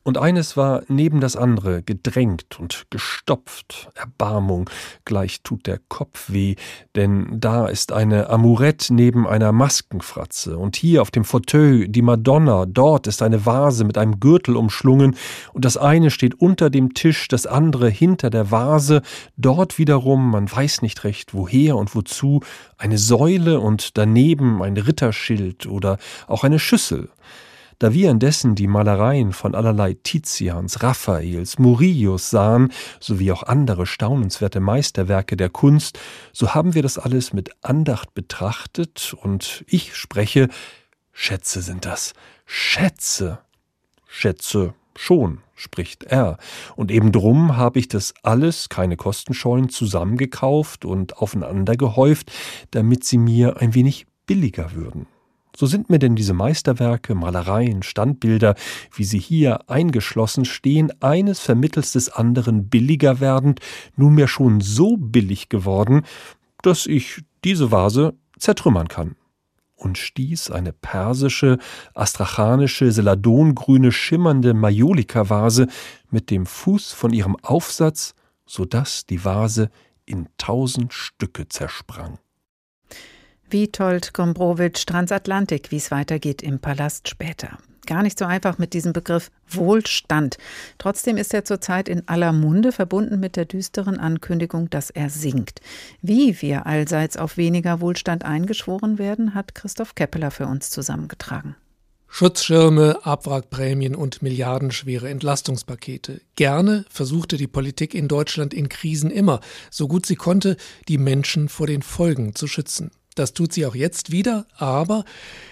[0.04, 3.88] Und eines war neben das andere gedrängt und gestopft.
[3.94, 4.68] Erbarmung,
[5.06, 6.56] gleich tut der Kopf weh,
[6.94, 10.58] denn da ist eine Amourette neben einer Maskenfratze.
[10.58, 15.16] Und hier auf dem Fauteuil die Madonna, dort ist eine Vase mit einem Gürtel umschlungen,
[15.54, 19.00] und das eine steht unter dem Tisch, das andere hinter der Vase,
[19.38, 22.40] dort wiederum, man weiß nicht recht woher und wozu,
[22.76, 27.08] eine Säule und daneben ein Ritterschild oder auch eine Schüssel.
[27.78, 34.60] Da wir indessen die Malereien von allerlei Tizians, Raffaels, Murillos sahen, sowie auch andere staunenswerte
[34.60, 35.98] Meisterwerke der Kunst,
[36.32, 40.48] so haben wir das alles mit Andacht betrachtet, und ich spreche
[41.12, 42.12] Schätze sind das,
[42.44, 43.38] Schätze.
[44.06, 46.38] Schätze schon, spricht er.
[46.76, 52.32] Und eben drum habe ich das alles, keine Kosten scheuen, zusammengekauft und aufeinander gehäuft,
[52.72, 55.06] damit sie mir ein wenig billiger würden.
[55.56, 58.56] So sind mir denn diese Meisterwerke, Malereien, Standbilder,
[58.94, 63.60] wie sie hier eingeschlossen stehen, eines vermittels des anderen billiger werdend,
[63.96, 66.02] nunmehr schon so billig geworden,
[66.62, 69.16] dass ich diese Vase zertrümmern kann.
[69.76, 71.58] Und stieß eine persische,
[71.94, 75.68] astrachanische, seladongrüne, schimmernde Majolika-Vase
[76.10, 78.14] mit dem Fuß von ihrem Aufsatz,
[78.46, 79.70] so dass die Vase
[80.06, 82.18] in tausend Stücke zersprang.
[83.54, 87.56] Witold Gombrowitsch, Transatlantik, wie es weitergeht im Palast später.
[87.86, 90.38] Gar nicht so einfach mit diesem Begriff Wohlstand.
[90.78, 95.60] Trotzdem ist er zurzeit in aller Munde, verbunden mit der düsteren Ankündigung, dass er sinkt.
[96.02, 101.54] Wie wir allseits auf weniger Wohlstand eingeschworen werden, hat Christoph Keppeler für uns zusammengetragen.
[102.08, 106.20] Schutzschirme, Abwrackprämien und milliardenschwere Entlastungspakete.
[106.34, 109.40] Gerne versuchte die Politik in Deutschland in Krisen immer,
[109.70, 110.56] so gut sie konnte,
[110.88, 112.90] die Menschen vor den Folgen zu schützen.
[113.14, 115.04] Das tut sie auch jetzt wieder, aber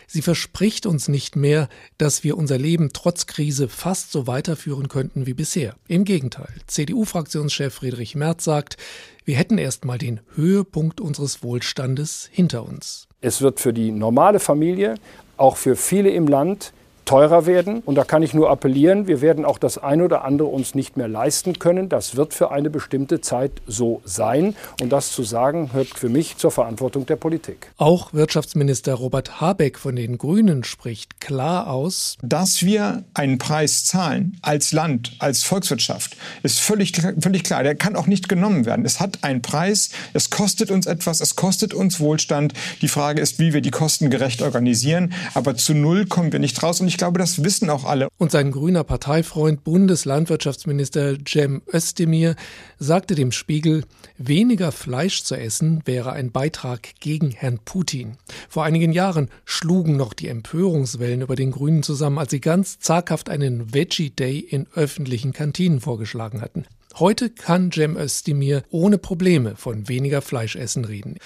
[0.09, 5.27] sie verspricht uns nicht mehr, dass wir unser Leben trotz Krise fast so weiterführen könnten
[5.27, 5.77] wie bisher.
[5.87, 8.77] Im Gegenteil, CDU-Fraktionschef Friedrich Merz sagt,
[9.25, 13.07] wir hätten erst mal den Höhepunkt unseres Wohlstandes hinter uns.
[13.21, 14.97] Es wird für die normale Familie,
[15.37, 16.73] auch für viele im Land,
[17.05, 17.83] teurer werden.
[17.85, 20.97] Und da kann ich nur appellieren, wir werden auch das eine oder andere uns nicht
[20.97, 21.89] mehr leisten können.
[21.89, 24.55] Das wird für eine bestimmte Zeit so sein.
[24.81, 27.71] Und das zu sagen, hört für mich zur Verantwortung der Politik.
[27.77, 34.39] Auch Wirtschaftsminister Robert Habeck von den Grünen spricht klar aus, dass wir einen Preis zahlen
[34.43, 37.63] als Land, als Volkswirtschaft, ist völlig, völlig klar.
[37.63, 38.85] Der kann auch nicht genommen werden.
[38.85, 42.55] Es hat einen Preis, es kostet uns etwas, es kostet uns Wohlstand.
[42.81, 45.13] Die Frage ist, wie wir die Kosten gerecht organisieren.
[45.35, 46.81] Aber zu Null kommen wir nicht raus.
[46.81, 48.07] Und ich glaube, das wissen auch alle.
[48.17, 52.37] Und sein grüner Parteifreund Bundeslandwirtschaftsminister Cem Özdemir
[52.79, 53.83] sagte dem Spiegel,
[54.19, 58.19] weniger Fleisch zu essen wäre ein Beitrag gegen Herrn Putin.
[58.49, 63.29] Vor einigen Jahren schlugen noch die Empörungswellen über den Grünen zusammen, als sie ganz zaghaft
[63.29, 66.67] einen Veggie Day in öffentlichen Kantinen vorgeschlagen hatten.
[67.01, 71.17] Heute kann Cem Özdemir ohne Probleme von weniger Fleischessen reden.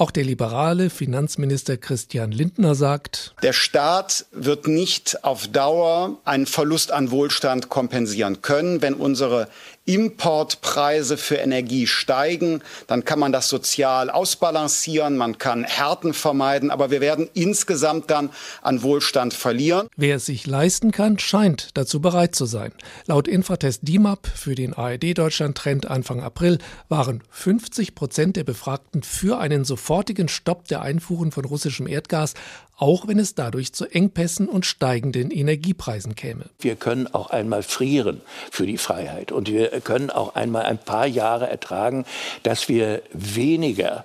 [0.00, 6.90] Auch der liberale Finanzminister Christian Lindner sagt, der Staat wird nicht auf Dauer einen Verlust
[6.90, 9.46] an Wohlstand kompensieren können, wenn unsere
[9.94, 16.90] Importpreise für Energie steigen, dann kann man das sozial ausbalancieren, man kann Härten vermeiden, aber
[16.90, 18.30] wir werden insgesamt dann
[18.62, 19.88] an Wohlstand verlieren.
[19.96, 22.72] Wer es sich leisten kann, scheint dazu bereit zu sein.
[23.06, 29.02] Laut Infratest DIMAP für den ARD Deutschland Trend Anfang April waren 50 Prozent der Befragten
[29.02, 32.34] für einen sofortigen Stopp der Einfuhren von russischem Erdgas,
[32.80, 36.46] auch wenn es dadurch zu Engpässen und steigenden Energiepreisen käme.
[36.58, 41.06] Wir können auch einmal frieren für die Freiheit und wir können auch einmal ein paar
[41.06, 42.06] Jahre ertragen,
[42.42, 44.04] dass wir weniger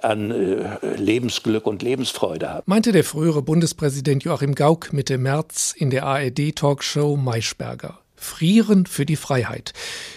[0.00, 2.62] an äh, Lebensglück und Lebensfreude haben.
[2.66, 7.98] Meinte der frühere Bundespräsident Joachim Gauck Mitte März in der ARD-Talkshow Maischberger.
[8.24, 9.72] Frieren für die Freiheit.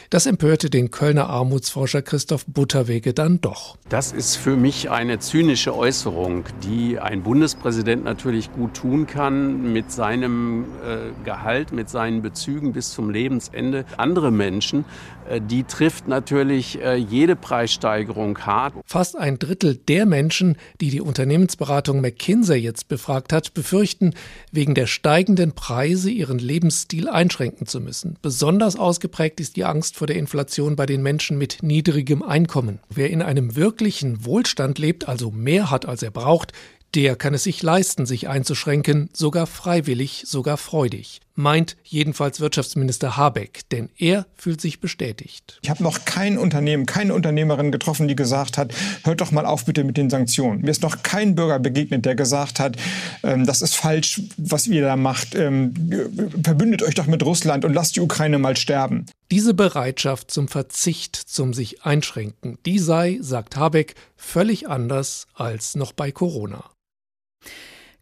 [0.10, 3.78] Das empörte den Kölner Armutsforscher Christoph Butterwege dann doch.
[3.90, 9.92] Das ist für mich eine zynische Äußerung, die ein Bundespräsident natürlich gut tun kann mit
[9.92, 13.84] seinem äh, Gehalt, mit seinen Bezügen bis zum Lebensende.
[13.98, 14.86] Andere Menschen,
[15.42, 18.74] die trifft natürlich äh, jede Preissteigerung hart.
[18.86, 24.14] Fast ein Drittel der Menschen, die die Unternehmensberatung McKinsey jetzt befragt hat, befürchten,
[24.52, 28.18] wegen der steigenden Preise ihren Lebensstil einschränken zu müssen.
[28.22, 32.80] Besonders ausgeprägt ist die Angst vor der Inflation bei den Menschen mit niedrigem Einkommen.
[32.90, 36.54] Wer in einem wirklichen Wohlstand lebt, also mehr hat, als er braucht,
[36.98, 41.22] der kann es sich leisten, sich einzuschränken, sogar freiwillig, sogar freudig.
[41.36, 45.60] Meint jedenfalls Wirtschaftsminister Habeck, denn er fühlt sich bestätigt.
[45.62, 49.66] Ich habe noch kein Unternehmen, keine Unternehmerin getroffen, die gesagt hat, hört doch mal auf
[49.66, 50.62] bitte mit den Sanktionen.
[50.62, 52.78] Mir ist noch kein Bürger begegnet, der gesagt hat,
[53.22, 55.36] ähm, das ist falsch, was ihr da macht.
[55.36, 55.76] Ähm,
[56.44, 59.06] verbündet euch doch mit Russland und lasst die Ukraine mal sterben.
[59.30, 65.92] Diese Bereitschaft zum Verzicht, zum sich einschränken, die sei, sagt Habeck, völlig anders als noch
[65.92, 66.64] bei Corona.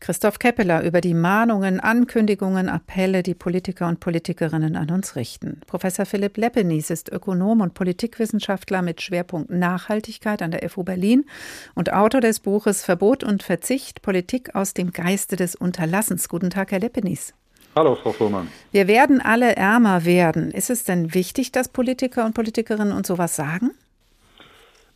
[0.06, 5.62] Christoph Keppeler über die Mahnungen, Ankündigungen, Appelle, die Politiker und Politikerinnen an uns richten.
[5.66, 11.26] Professor Philipp Leppenis ist Ökonom und Politikwissenschaftler mit Schwerpunkt Nachhaltigkeit an der FU Berlin
[11.74, 16.30] und Autor des Buches Verbot und Verzicht, Politik aus dem Geiste des Unterlassens.
[16.30, 17.34] Guten Tag, Herr Leppenis.
[17.76, 18.48] Hallo, Frau Fuhrmann.
[18.72, 20.52] Wir werden alle ärmer werden.
[20.52, 23.72] Ist es denn wichtig, dass Politiker und Politikerinnen uns sowas sagen?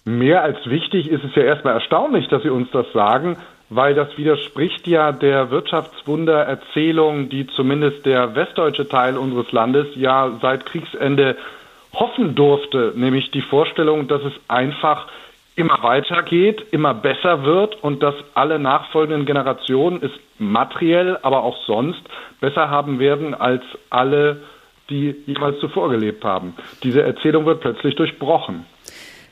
[0.06, 3.38] Mehr als wichtig ist es ja erstmal erstaunlich, dass Sie uns das sagen,
[3.70, 10.66] weil das widerspricht ja der Wirtschaftswundererzählung, die zumindest der westdeutsche Teil unseres Landes ja seit
[10.66, 11.38] Kriegsende
[11.94, 15.08] hoffen durfte, nämlich die Vorstellung, dass es einfach
[15.56, 22.02] immer weitergeht, immer besser wird und dass alle nachfolgenden Generationen es materiell, aber auch sonst
[22.40, 24.42] besser haben werden als alle,
[24.90, 26.56] die jemals zuvor gelebt haben.
[26.82, 28.66] Diese Erzählung wird plötzlich durchbrochen.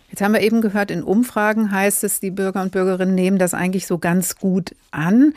[0.10, 3.54] Jetzt haben wir eben gehört, in Umfragen heißt es, die Bürger und Bürgerinnen nehmen das
[3.54, 5.34] eigentlich so ganz gut an.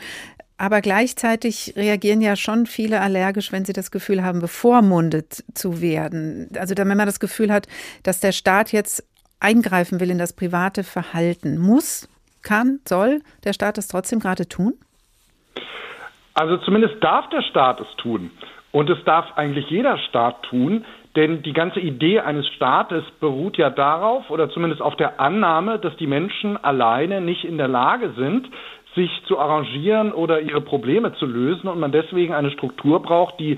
[0.57, 6.49] Aber gleichzeitig reagieren ja schon viele allergisch, wenn sie das Gefühl haben, bevormundet zu werden.
[6.57, 7.67] Also wenn man das Gefühl hat,
[8.03, 9.03] dass der Staat jetzt
[9.39, 11.57] eingreifen will in das private Verhalten.
[11.57, 12.07] Muss,
[12.43, 14.75] kann, soll der Staat das trotzdem gerade tun?
[16.33, 18.31] Also zumindest darf der Staat es tun.
[18.71, 23.69] Und es darf eigentlich jeder Staat tun, denn die ganze Idee eines Staates beruht ja
[23.69, 28.47] darauf, oder zumindest auf der Annahme, dass die Menschen alleine nicht in der Lage sind,
[28.95, 33.57] sich zu arrangieren oder ihre Probleme zu lösen und man deswegen eine Struktur braucht, die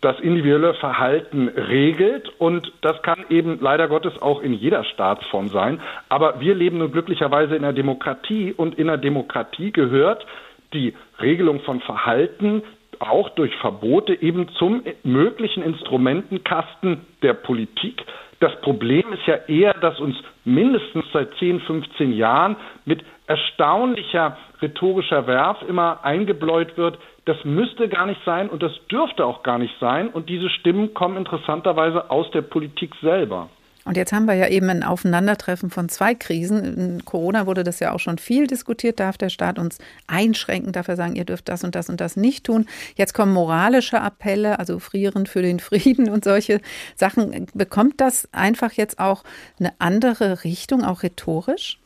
[0.00, 5.80] das individuelle Verhalten regelt und das kann eben leider Gottes auch in jeder Staatsform sein.
[6.08, 10.26] Aber wir leben nun glücklicherweise in einer Demokratie und in einer Demokratie gehört
[10.72, 12.62] die Regelung von Verhalten
[13.02, 18.02] auch durch Verbote eben zum möglichen Instrumentenkasten der Politik.
[18.40, 25.26] Das Problem ist ja eher, dass uns mindestens seit 10, 15 Jahren mit erstaunlicher rhetorischer
[25.26, 29.74] Werf immer eingebläut wird, das müsste gar nicht sein und das dürfte auch gar nicht
[29.78, 30.08] sein.
[30.08, 33.48] Und diese Stimmen kommen interessanterweise aus der Politik selber.
[33.84, 36.64] Und jetzt haben wir ja eben ein Aufeinandertreffen von zwei Krisen.
[36.64, 39.00] In Corona wurde das ja auch schon viel diskutiert.
[39.00, 42.16] Darf der Staat uns einschränken, darf er sagen, ihr dürft das und das und das
[42.16, 42.66] nicht tun.
[42.94, 46.60] Jetzt kommen moralische Appelle, also frieren für den Frieden und solche
[46.94, 47.46] Sachen.
[47.54, 49.24] Bekommt das einfach jetzt auch
[49.58, 51.78] eine andere Richtung, auch rhetorisch?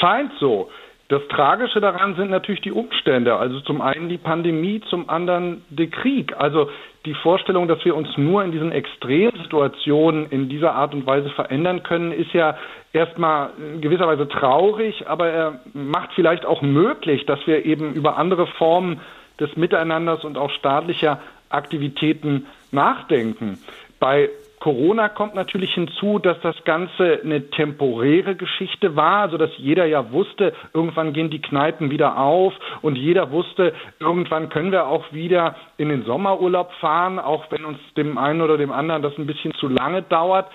[0.00, 0.68] Scheint so.
[1.14, 3.36] Das Tragische daran sind natürlich die Umstände.
[3.36, 6.34] Also zum einen die Pandemie, zum anderen der Krieg.
[6.36, 6.68] Also
[7.04, 11.84] die Vorstellung, dass wir uns nur in diesen Extremsituationen in dieser Art und Weise verändern
[11.84, 12.56] können, ist ja
[12.92, 18.18] erstmal in gewisser Weise traurig, aber er macht vielleicht auch möglich, dass wir eben über
[18.18, 19.00] andere Formen
[19.38, 23.60] des Miteinanders und auch staatlicher Aktivitäten nachdenken.
[24.00, 24.30] Bei
[24.64, 30.10] Corona kommt natürlich hinzu, dass das Ganze eine temporäre Geschichte war, also dass jeder ja
[30.10, 35.54] wusste, irgendwann gehen die Kneipen wieder auf und jeder wusste, irgendwann können wir auch wieder
[35.76, 39.52] in den Sommerurlaub fahren, auch wenn uns dem einen oder dem anderen das ein bisschen
[39.52, 40.50] zu lange dauert.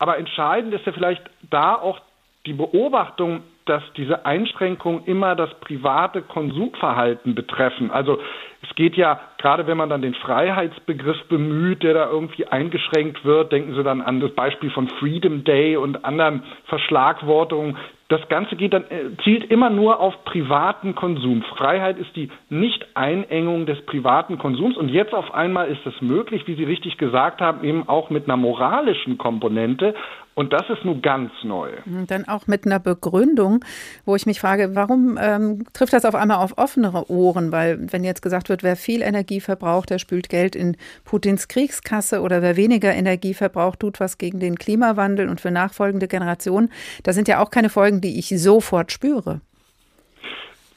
[0.00, 2.00] Aber entscheidend ist ja vielleicht da auch
[2.46, 7.90] die Beobachtung, dass diese Einschränkungen immer das private Konsumverhalten betreffen.
[7.90, 8.18] Also
[8.62, 13.50] es geht ja, gerade wenn man dann den Freiheitsbegriff bemüht, der da irgendwie eingeschränkt wird,
[13.52, 17.76] denken Sie dann an das Beispiel von Freedom Day und anderen Verschlagwortungen.
[18.08, 21.42] Das Ganze geht dann, äh, zielt immer nur auf privaten Konsum.
[21.56, 24.76] Freiheit ist die Nicht-Einengung des privaten Konsums.
[24.76, 28.24] Und jetzt auf einmal ist es möglich, wie Sie richtig gesagt haben, eben auch mit
[28.24, 29.94] einer moralischen Komponente.
[30.34, 31.70] Und das ist nun ganz neu.
[32.06, 33.62] Dann auch mit einer Begründung,
[34.06, 37.52] wo ich mich frage, warum ähm, trifft das auf einmal auf offenere Ohren?
[37.52, 42.22] Weil wenn jetzt gesagt wird, wer viel Energie verbraucht, der spült Geld in Putins Kriegskasse
[42.22, 46.70] oder wer weniger Energie verbraucht, tut was gegen den Klimawandel und für nachfolgende Generationen.
[47.02, 49.42] Das sind ja auch keine Folgen, die ich sofort spüre.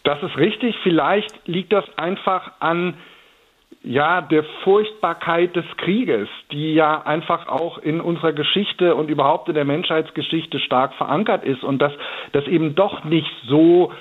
[0.03, 0.75] Das ist richtig.
[0.83, 2.95] Vielleicht liegt das einfach an
[3.83, 9.55] ja, der Furchtbarkeit des Krieges, die ja einfach auch in unserer Geschichte und überhaupt in
[9.55, 11.93] der Menschheitsgeschichte stark verankert ist und dass
[12.31, 13.91] das eben doch nicht so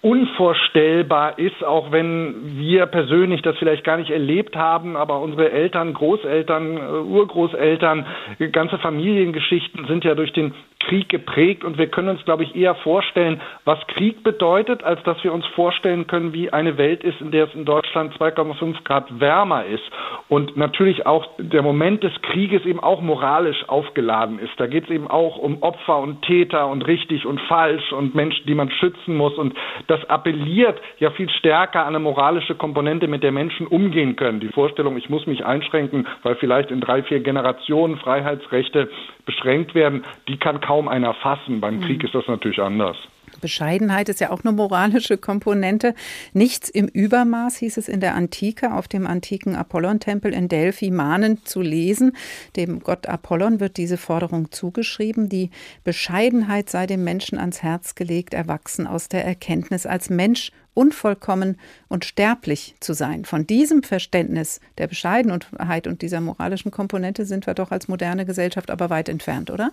[0.00, 5.92] unvorstellbar ist, auch wenn wir persönlich das vielleicht gar nicht erlebt haben, aber unsere Eltern,
[5.92, 8.06] Großeltern, äh, Urgroßeltern,
[8.52, 12.74] ganze Familiengeschichten sind ja durch den Krieg geprägt und wir können uns, glaube ich, eher
[12.76, 17.30] vorstellen, was Krieg bedeutet, als dass wir uns vorstellen können, wie eine Welt ist, in
[17.30, 19.84] der es in Deutschland 2,5 Grad wärmer ist
[20.28, 24.52] und natürlich auch der Moment des Krieges eben auch moralisch aufgeladen ist.
[24.58, 28.46] Da geht es eben auch um Opfer und Täter und richtig und falsch und Menschen,
[28.46, 29.54] die man schützen muss und
[29.88, 34.40] das appelliert ja viel stärker an eine moralische Komponente, mit der Menschen umgehen können.
[34.40, 38.88] Die Vorstellung, ich muss mich einschränken, weil vielleicht in drei, vier Generationen Freiheitsrechte
[39.24, 41.60] beschränkt werden, die kann kaum einer fassen.
[41.60, 42.06] Beim Krieg mhm.
[42.06, 42.96] ist das natürlich anders.
[43.40, 45.94] Bescheidenheit ist ja auch eine moralische Komponente.
[46.32, 51.48] Nichts im Übermaß hieß es in der Antike auf dem antiken Apollontempel in Delphi mahnend
[51.48, 52.12] zu lesen.
[52.56, 55.28] Dem Gott Apollon wird diese Forderung zugeschrieben.
[55.28, 55.50] Die
[55.84, 62.04] Bescheidenheit sei dem Menschen ans Herz gelegt, erwachsen aus der Erkenntnis, als Mensch unvollkommen und
[62.04, 63.24] sterblich zu sein.
[63.24, 68.70] Von diesem Verständnis der Bescheidenheit und dieser moralischen Komponente sind wir doch als moderne Gesellschaft
[68.70, 69.72] aber weit entfernt, oder?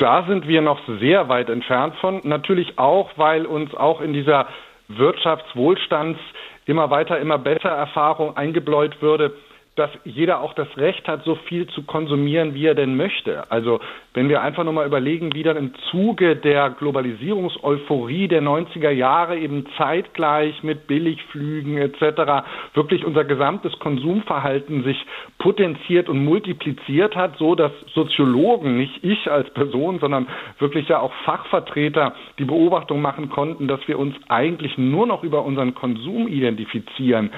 [0.00, 2.22] Da sind wir noch sehr weit entfernt von.
[2.24, 4.46] Natürlich auch, weil uns auch in dieser
[4.88, 6.18] Wirtschaftswohlstands
[6.64, 9.34] immer weiter, immer besser Erfahrung eingebläut würde,
[9.80, 13.50] dass jeder auch das Recht hat, so viel zu konsumieren, wie er denn möchte.
[13.50, 13.80] Also
[14.12, 19.38] wenn wir einfach nur mal überlegen, wie dann im Zuge der Globalisierungseuphorie der 90er Jahre
[19.38, 22.44] eben zeitgleich mit Billigflügen etc.
[22.74, 24.98] wirklich unser gesamtes Konsumverhalten sich
[25.38, 30.26] potenziert und multipliziert hat, so dass Soziologen, nicht ich als Person, sondern
[30.58, 35.42] wirklich ja auch Fachvertreter die Beobachtung machen konnten, dass wir uns eigentlich nur noch über
[35.42, 37.30] unseren Konsum identifizieren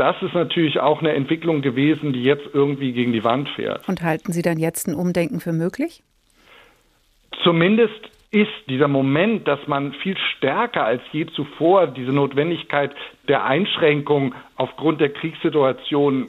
[0.00, 3.86] das ist natürlich auch eine Entwicklung gewesen, die jetzt irgendwie gegen die Wand fährt.
[3.86, 6.02] Und halten Sie dann jetzt ein Umdenken für möglich?
[7.44, 12.94] Zumindest ist dieser Moment, dass man viel stärker als je zuvor diese Notwendigkeit
[13.28, 16.28] der Einschränkung aufgrund der Kriegssituation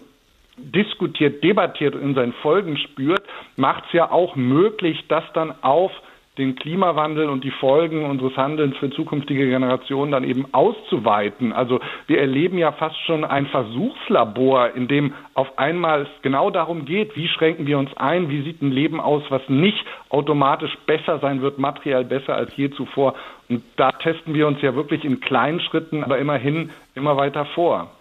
[0.57, 3.23] diskutiert, debattiert und in seinen Folgen spürt,
[3.55, 5.91] macht es ja auch möglich, dass dann auf
[6.37, 11.51] den Klimawandel und die Folgen unseres Handelns für zukünftige Generationen dann eben auszuweiten.
[11.51, 16.85] Also wir erleben ja fast schon ein Versuchslabor, in dem auf einmal es genau darum
[16.85, 21.19] geht, wie schränken wir uns ein, wie sieht ein Leben aus, was nicht automatisch besser
[21.19, 23.15] sein wird, materiell besser als je zuvor.
[23.49, 27.91] Und da testen wir uns ja wirklich in kleinen Schritten, aber immerhin immer weiter vor.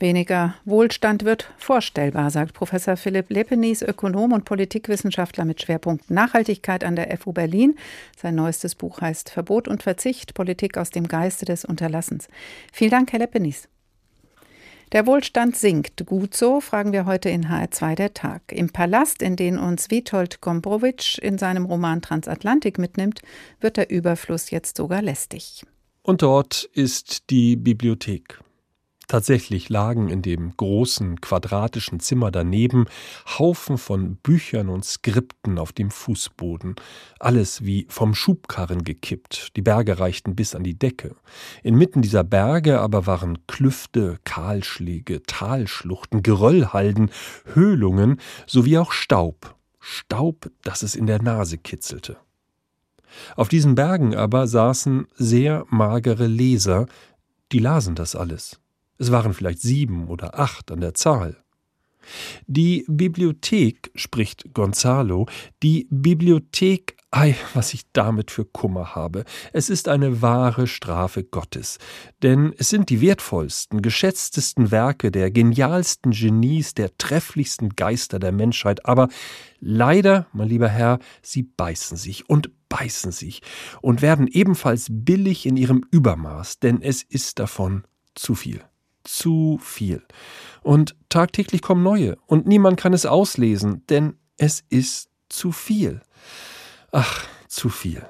[0.00, 6.96] Weniger Wohlstand wird vorstellbar, sagt Professor Philipp Lepenis, Ökonom und Politikwissenschaftler mit Schwerpunkt Nachhaltigkeit an
[6.96, 7.76] der FU Berlin.
[8.16, 12.28] Sein neuestes Buch heißt Verbot und Verzicht, Politik aus dem Geiste des Unterlassens.
[12.72, 13.68] Vielen Dank, Herr Lepenis.
[14.92, 16.06] Der Wohlstand sinkt.
[16.06, 18.40] Gut so, fragen wir heute in HR2 der Tag.
[18.52, 23.20] Im Palast, in den uns Witold Gombrowitsch in seinem Roman Transatlantik mitnimmt,
[23.60, 25.62] wird der Überfluss jetzt sogar lästig.
[26.02, 28.40] Und dort ist die Bibliothek.
[29.10, 32.86] Tatsächlich lagen in dem großen quadratischen Zimmer daneben
[33.40, 36.76] Haufen von Büchern und Skripten auf dem Fußboden,
[37.18, 41.16] alles wie vom Schubkarren gekippt, die Berge reichten bis an die Decke.
[41.64, 47.10] Inmitten dieser Berge aber waren Klüfte, Kahlschläge, Talschluchten, Geröllhalden,
[47.52, 52.16] Höhlungen sowie auch Staub, Staub, dass es in der Nase kitzelte.
[53.34, 56.86] Auf diesen Bergen aber saßen sehr magere Leser,
[57.50, 58.59] die lasen das alles.
[59.00, 61.38] Es waren vielleicht sieben oder acht an der Zahl.
[62.46, 65.26] Die Bibliothek, spricht Gonzalo,
[65.62, 69.24] die Bibliothek Ei, was ich damit für Kummer habe.
[69.52, 71.78] Es ist eine wahre Strafe Gottes.
[72.22, 78.86] Denn es sind die wertvollsten, geschätztesten Werke der genialsten Genies, der trefflichsten Geister der Menschheit.
[78.86, 79.08] Aber
[79.58, 83.40] leider, mein lieber Herr, sie beißen sich und beißen sich
[83.80, 87.84] und werden ebenfalls billig in ihrem Übermaß, denn es ist davon
[88.14, 88.62] zu viel.
[89.12, 90.02] Zu viel.
[90.62, 96.00] Und tagtäglich kommen neue, und niemand kann es auslesen, denn es ist zu viel.
[96.92, 98.06] Ach, zu viel.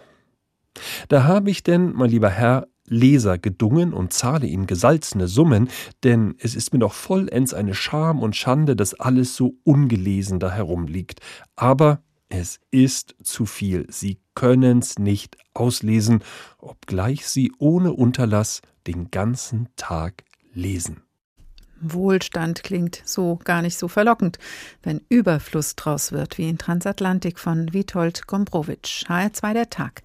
[1.08, 5.70] Da habe ich denn, mein lieber Herr, Leser gedungen und zahle ihnen gesalzene Summen,
[6.04, 10.50] denn es ist mir doch vollends eine Scham und Schande, dass alles so ungelesen da
[10.50, 11.20] herumliegt.
[11.56, 13.86] Aber es ist zu viel.
[13.90, 16.22] Sie können's nicht auslesen,
[16.58, 20.24] obgleich Sie ohne Unterlass den ganzen Tag
[20.54, 21.02] lesen.
[21.80, 24.38] Wohlstand klingt so gar nicht so verlockend,
[24.82, 30.02] wenn Überfluss draus wird, wie in Transatlantik von Witold Gombrowitsch, HR2 der Tag.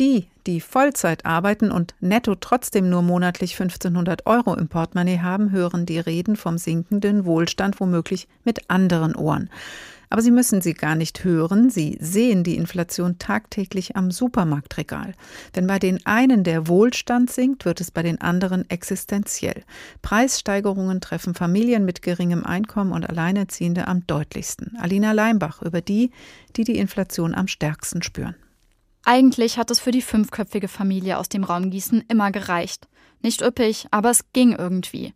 [0.00, 5.86] Die, die Vollzeit arbeiten und netto trotzdem nur monatlich 1500 Euro im Portemonnaie haben, hören
[5.86, 9.50] die Reden vom sinkenden Wohlstand womöglich mit anderen Ohren.
[10.10, 15.14] Aber sie müssen sie gar nicht hören, sie sehen die Inflation tagtäglich am Supermarktregal.
[15.52, 19.64] Wenn bei den einen der Wohlstand sinkt, wird es bei den anderen existenziell.
[20.02, 24.76] Preissteigerungen treffen Familien mit geringem Einkommen und Alleinerziehende am deutlichsten.
[24.78, 26.10] Alina Leimbach über die,
[26.56, 28.36] die die Inflation am stärksten spüren.
[29.04, 32.88] Eigentlich hat es für die fünfköpfige Familie aus dem Raum Gießen immer gereicht.
[33.20, 35.12] Nicht üppig, aber es ging irgendwie.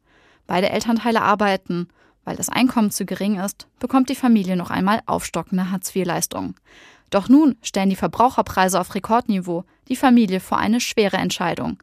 [0.46, 1.88] Beide Elternteile arbeiten.
[2.28, 6.56] Weil das Einkommen zu gering ist, bekommt die Familie noch einmal aufstockende Hartz-IV-Leistungen.
[7.08, 11.82] Doch nun stellen die Verbraucherpreise auf Rekordniveau die Familie vor eine schwere Entscheidung.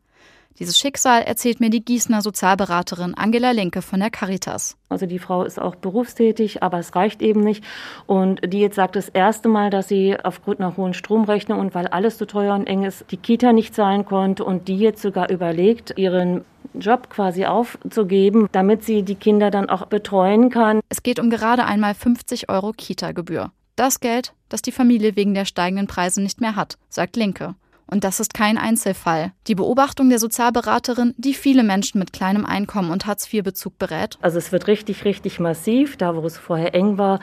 [0.60, 4.78] Dieses Schicksal erzählt mir die Gießener Sozialberaterin Angela Linke von der Caritas.
[4.88, 7.64] Also die Frau ist auch berufstätig, aber es reicht eben nicht.
[8.06, 11.88] Und die jetzt sagt das erste Mal, dass sie aufgrund einer hohen Stromrechnung und weil
[11.88, 15.32] alles so teuer und eng ist, die Kita nicht zahlen konnte und die jetzt sogar
[15.32, 16.46] überlegt, ihren
[16.80, 20.82] Job quasi aufzugeben, damit sie die Kinder dann auch betreuen kann.
[20.90, 23.52] Es geht um gerade einmal 50 Euro Kita-Gebühr.
[23.76, 27.56] Das Geld, das die Familie wegen der steigenden Preise nicht mehr hat, sagt Linke.
[27.88, 29.32] Und das ist kein Einzelfall.
[29.48, 34.18] Die Beobachtung der Sozialberaterin, die viele Menschen mit kleinem Einkommen und Hartz-IV-Bezug berät.
[34.22, 35.98] Also es wird richtig, richtig massiv.
[35.98, 37.20] Da, wo es vorher eng war,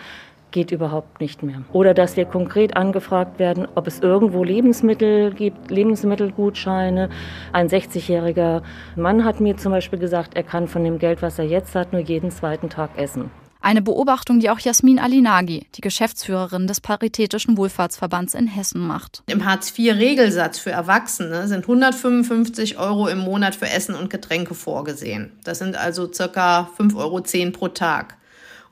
[0.52, 1.62] geht überhaupt nicht mehr.
[1.72, 7.08] Oder dass wir konkret angefragt werden, ob es irgendwo Lebensmittel gibt, Lebensmittelgutscheine.
[7.52, 8.62] Ein 60-jähriger
[8.96, 11.92] Mann hat mir zum Beispiel gesagt, er kann von dem Geld, was er jetzt hat,
[11.92, 13.30] nur jeden zweiten Tag essen.
[13.64, 19.22] Eine Beobachtung, die auch Jasmin Alinagi, die Geschäftsführerin des Paritätischen Wohlfahrtsverbands in Hessen macht.
[19.28, 25.30] Im Hartz-IV-Regelsatz für Erwachsene sind 155 Euro im Monat für Essen und Getränke vorgesehen.
[25.44, 28.16] Das sind also circa 5,10 Euro pro Tag.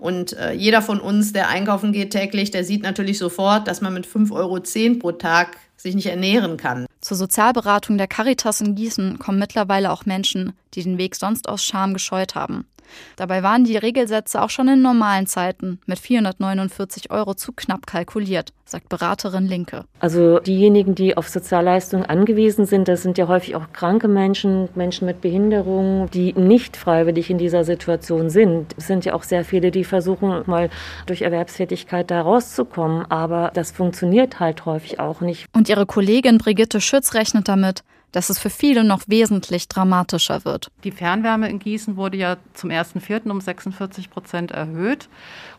[0.01, 3.93] Und äh, jeder von uns, der einkaufen geht täglich, der sieht natürlich sofort, dass man
[3.93, 6.87] mit 5,10 Euro pro Tag sich nicht ernähren kann.
[7.01, 11.65] Zur Sozialberatung der Caritas in Gießen kommen mittlerweile auch Menschen, die den Weg sonst aus
[11.65, 12.67] Scham gescheut haben.
[13.17, 18.53] Dabei waren die Regelsätze auch schon in normalen Zeiten mit 449 Euro zu knapp kalkuliert,
[18.65, 19.85] sagt Beraterin Linke.
[19.99, 25.07] Also diejenigen, die auf Sozialleistungen angewiesen sind, das sind ja häufig auch kranke Menschen, Menschen
[25.07, 28.75] mit Behinderungen, die nicht freiwillig in dieser Situation sind.
[28.77, 30.71] Es sind ja auch sehr viele, die versuchen, mal
[31.07, 35.47] durch Erwerbstätigkeit da rauszukommen, aber das funktioniert halt häufig auch nicht.
[35.53, 37.83] Und ihre Kollegin Brigitte Schütz rechnet damit,
[38.13, 40.71] dass es für viele noch wesentlich dramatischer wird.
[40.85, 43.31] Die Fernwärme in Gießen wurde ja zum 1.4.
[43.31, 45.09] um 46 Prozent erhöht.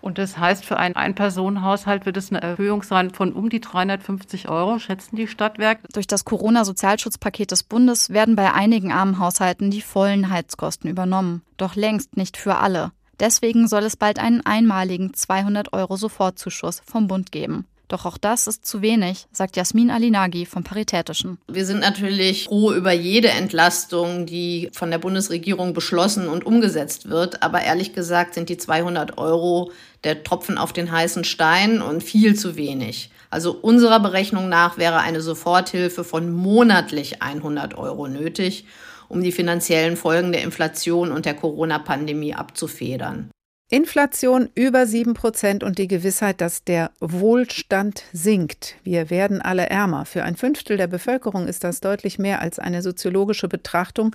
[0.02, 4.50] Und das heißt, für einen Ein-Personen-Haushalt wird es eine Erhöhung sein von um die 350
[4.50, 5.88] Euro, schätzen die Stadtwerke.
[5.94, 11.44] Durch das Corona-Sozialschutzpaket des Bundes werden bei einigen armen Haushalten die vollen Heizkosten übernommen.
[11.58, 12.92] Doch längst nicht für alle.
[13.20, 17.68] Deswegen soll es bald einen einmaligen 200 Euro Sofortzuschuss vom Bund geben.
[17.92, 21.40] Doch auch das ist zu wenig, sagt Jasmin Alinagi vom Paritätischen.
[21.50, 27.44] Wir sind natürlich froh über jede Entlastung, die von der Bundesregierung beschlossen und umgesetzt wird.
[27.44, 29.74] Aber ehrlich gesagt sind die 200 Euro
[30.06, 33.10] der Tropfen auf den heißen Stein und viel zu wenig.
[33.30, 38.68] Also unserer Berechnung nach wäre eine Soforthilfe von monatlich 100 Euro nötig,
[39.10, 43.32] um die finanziellen Folgen der Inflation und der Corona-Pandemie abzufedern.
[43.74, 48.76] Inflation über sieben Prozent und die Gewissheit, dass der Wohlstand sinkt.
[48.84, 50.04] Wir werden alle ärmer.
[50.04, 54.14] Für ein Fünftel der Bevölkerung ist das deutlich mehr als eine soziologische Betrachtung,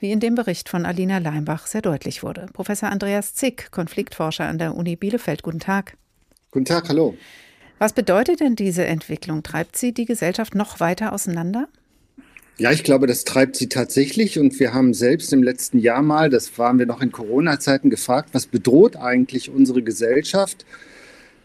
[0.00, 2.46] wie in dem Bericht von Alina Leimbach sehr deutlich wurde.
[2.52, 5.44] Professor Andreas Zick, Konfliktforscher an der Uni Bielefeld.
[5.44, 5.96] Guten Tag.
[6.50, 7.16] Guten Tag, hallo.
[7.78, 9.44] Was bedeutet denn diese Entwicklung?
[9.44, 11.68] Treibt sie die Gesellschaft noch weiter auseinander?
[12.58, 14.38] Ja, ich glaube, das treibt sie tatsächlich.
[14.38, 18.30] Und wir haben selbst im letzten Jahr mal, das waren wir noch in Corona-Zeiten, gefragt,
[18.32, 20.64] was bedroht eigentlich unsere Gesellschaft?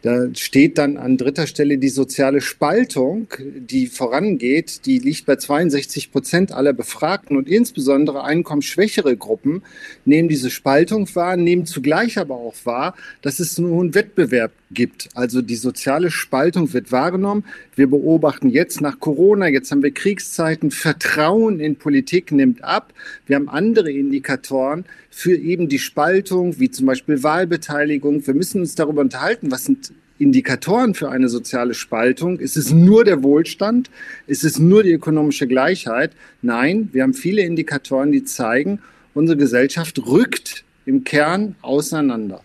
[0.04, 4.86] Da steht dann an dritter Stelle die soziale Spaltung, die vorangeht.
[4.86, 9.64] Die liegt bei 62 Prozent aller Befragten und insbesondere einkommensschwächere Gruppen
[10.06, 15.10] nehmen diese Spaltung wahr, nehmen zugleich aber auch wahr, dass es nun Wettbewerb gibt.
[15.16, 17.46] Also die soziale Spaltung wird wahrgenommen.
[17.76, 22.94] Wir beobachten jetzt nach Corona, jetzt haben wir Kriegszeiten, Vertrauen in Politik nimmt ab.
[23.26, 28.26] Wir haben andere Indikatoren für eben die Spaltung, wie zum Beispiel Wahlbeteiligung.
[28.26, 29.92] Wir müssen uns darüber unterhalten, was sind
[30.22, 32.38] Indikatoren für eine soziale Spaltung?
[32.38, 33.90] Ist es nur der Wohlstand?
[34.28, 36.12] Ist es nur die ökonomische Gleichheit?
[36.44, 38.80] Nein, wir haben viele Indikatoren, die zeigen,
[39.16, 42.42] unsere Gesellschaft rückt im Kern auseinander.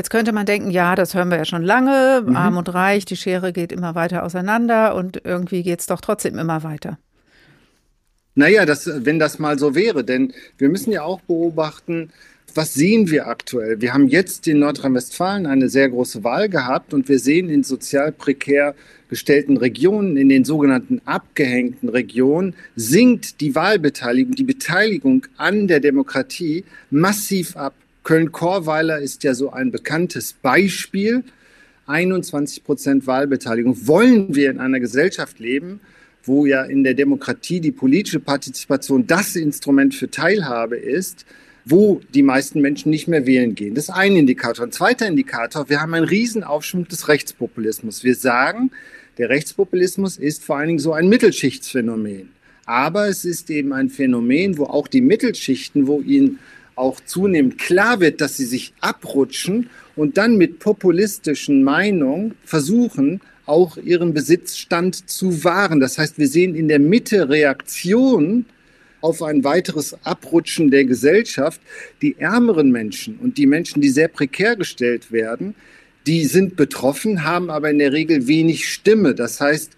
[0.00, 2.34] Jetzt könnte man denken, ja, das hören wir ja schon lange, mhm.
[2.34, 6.38] arm und reich, die Schere geht immer weiter auseinander und irgendwie geht es doch trotzdem
[6.38, 6.98] immer weiter.
[8.34, 12.12] Naja, das, wenn das mal so wäre, denn wir müssen ja auch beobachten,
[12.54, 13.82] was sehen wir aktuell?
[13.82, 18.10] Wir haben jetzt in Nordrhein-Westfalen eine sehr große Wahl gehabt und wir sehen in sozial
[18.10, 18.74] prekär
[19.10, 26.64] gestellten Regionen, in den sogenannten abgehängten Regionen, sinkt die Wahlbeteiligung, die Beteiligung an der Demokratie
[26.90, 27.74] massiv ab.
[28.10, 31.22] Köln-Korweiler ist ja so ein bekanntes Beispiel.
[31.86, 33.86] 21 Prozent Wahlbeteiligung.
[33.86, 35.78] Wollen wir in einer Gesellschaft leben,
[36.24, 41.24] wo ja in der Demokratie die politische Partizipation das Instrument für Teilhabe ist,
[41.64, 43.76] wo die meisten Menschen nicht mehr wählen gehen.
[43.76, 44.66] Das ist ein Indikator.
[44.66, 48.02] Ein zweiter Indikator, wir haben einen Riesenaufschwung des Rechtspopulismus.
[48.02, 48.72] Wir sagen,
[49.18, 52.30] der Rechtspopulismus ist vor allen Dingen so ein Mittelschichtsphänomen.
[52.66, 56.40] Aber es ist eben ein Phänomen, wo auch die Mittelschichten, wo ihnen
[56.80, 63.76] auch zunehmend klar wird, dass sie sich abrutschen und dann mit populistischen Meinungen versuchen, auch
[63.76, 65.80] ihren Besitzstand zu wahren.
[65.80, 68.46] Das heißt, wir sehen in der Mitte Reaktionen
[69.00, 71.60] auf ein weiteres Abrutschen der Gesellschaft.
[72.02, 75.54] Die ärmeren Menschen und die Menschen, die sehr prekär gestellt werden,
[76.06, 79.14] die sind betroffen, haben aber in der Regel wenig Stimme.
[79.14, 79.72] Das heißt,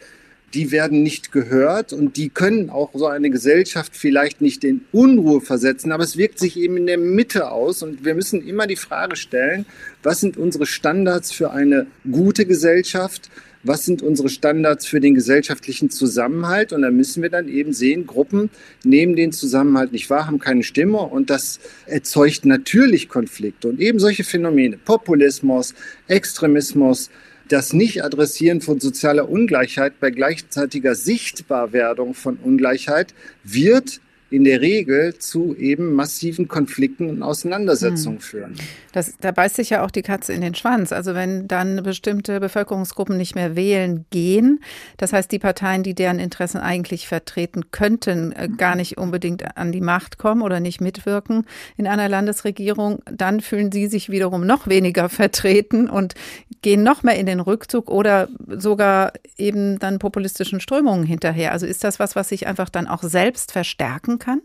[0.54, 5.40] die werden nicht gehört und die können auch so eine Gesellschaft vielleicht nicht in Unruhe
[5.40, 8.76] versetzen, aber es wirkt sich eben in der Mitte aus und wir müssen immer die
[8.76, 9.66] Frage stellen,
[10.02, 13.30] was sind unsere Standards für eine gute Gesellschaft?
[13.62, 16.72] was sind unsere Standards für den gesellschaftlichen Zusammenhalt.
[16.72, 18.50] Und da müssen wir dann eben sehen, Gruppen
[18.82, 23.68] nehmen den Zusammenhalt nicht wahr, haben keine Stimme und das erzeugt natürlich Konflikte.
[23.68, 25.74] Und eben solche Phänomene, Populismus,
[26.08, 27.10] Extremismus,
[27.52, 33.12] das Nicht-Adressieren von sozialer Ungleichheit bei gleichzeitiger Sichtbarwerdung von Ungleichheit
[33.44, 34.00] wird
[34.32, 38.22] in der Regel zu eben massiven Konflikten und Auseinandersetzungen hm.
[38.22, 38.54] führen.
[38.92, 40.92] Das, da beißt sich ja auch die Katze in den Schwanz.
[40.92, 44.60] Also wenn dann bestimmte Bevölkerungsgruppen nicht mehr wählen gehen,
[44.96, 49.72] das heißt die Parteien, die deren Interessen eigentlich vertreten könnten, äh, gar nicht unbedingt an
[49.72, 54.66] die Macht kommen oder nicht mitwirken in einer Landesregierung, dann fühlen sie sich wiederum noch
[54.66, 56.14] weniger vertreten und
[56.62, 61.52] gehen noch mehr in den Rückzug oder sogar eben dann populistischen Strömungen hinterher.
[61.52, 64.40] Also ist das was, was sich einfach dann auch selbst verstärken kann?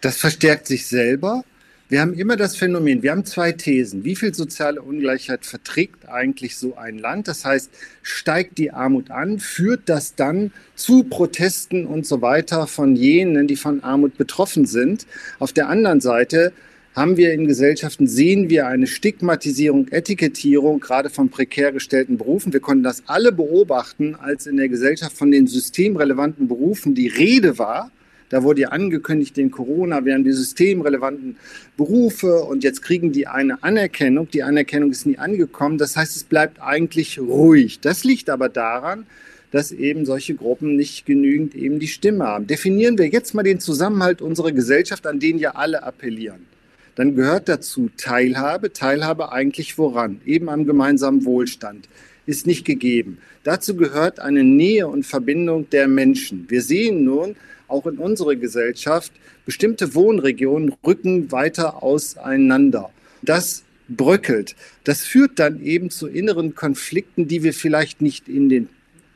[0.00, 1.44] Das verstärkt sich selber.
[1.88, 4.02] Wir haben immer das Phänomen, wir haben zwei Thesen.
[4.02, 7.28] Wie viel soziale Ungleichheit verträgt eigentlich so ein Land?
[7.28, 7.70] Das heißt,
[8.00, 13.56] steigt die Armut an, führt das dann zu Protesten und so weiter von jenen, die
[13.56, 15.06] von Armut betroffen sind?
[15.38, 16.54] Auf der anderen Seite
[16.94, 22.54] haben wir in Gesellschaften, sehen wir eine Stigmatisierung, Etikettierung, gerade von prekär gestellten Berufen.
[22.54, 27.58] Wir konnten das alle beobachten, als in der Gesellschaft von den systemrelevanten Berufen die Rede
[27.58, 27.90] war.
[28.32, 31.36] Da wurde ja angekündigt, in Corona wären die systemrelevanten
[31.76, 34.26] Berufe und jetzt kriegen die eine Anerkennung.
[34.30, 35.76] Die Anerkennung ist nie angekommen.
[35.76, 37.80] Das heißt, es bleibt eigentlich ruhig.
[37.80, 39.04] Das liegt aber daran,
[39.50, 42.46] dass eben solche Gruppen nicht genügend eben die Stimme haben.
[42.46, 46.46] Definieren wir jetzt mal den Zusammenhalt unserer Gesellschaft, an den ja alle appellieren.
[46.94, 48.72] Dann gehört dazu Teilhabe.
[48.72, 50.22] Teilhabe eigentlich woran?
[50.24, 51.86] Eben am gemeinsamen Wohlstand
[52.24, 53.18] ist nicht gegeben.
[53.44, 56.46] Dazu gehört eine Nähe und Verbindung der Menschen.
[56.48, 57.36] Wir sehen nun,
[57.72, 59.12] auch in unserer Gesellschaft,
[59.46, 62.90] bestimmte Wohnregionen rücken weiter auseinander.
[63.22, 64.54] Das bröckelt.
[64.84, 68.68] Das führt dann eben zu inneren Konflikten, die wir vielleicht nicht in den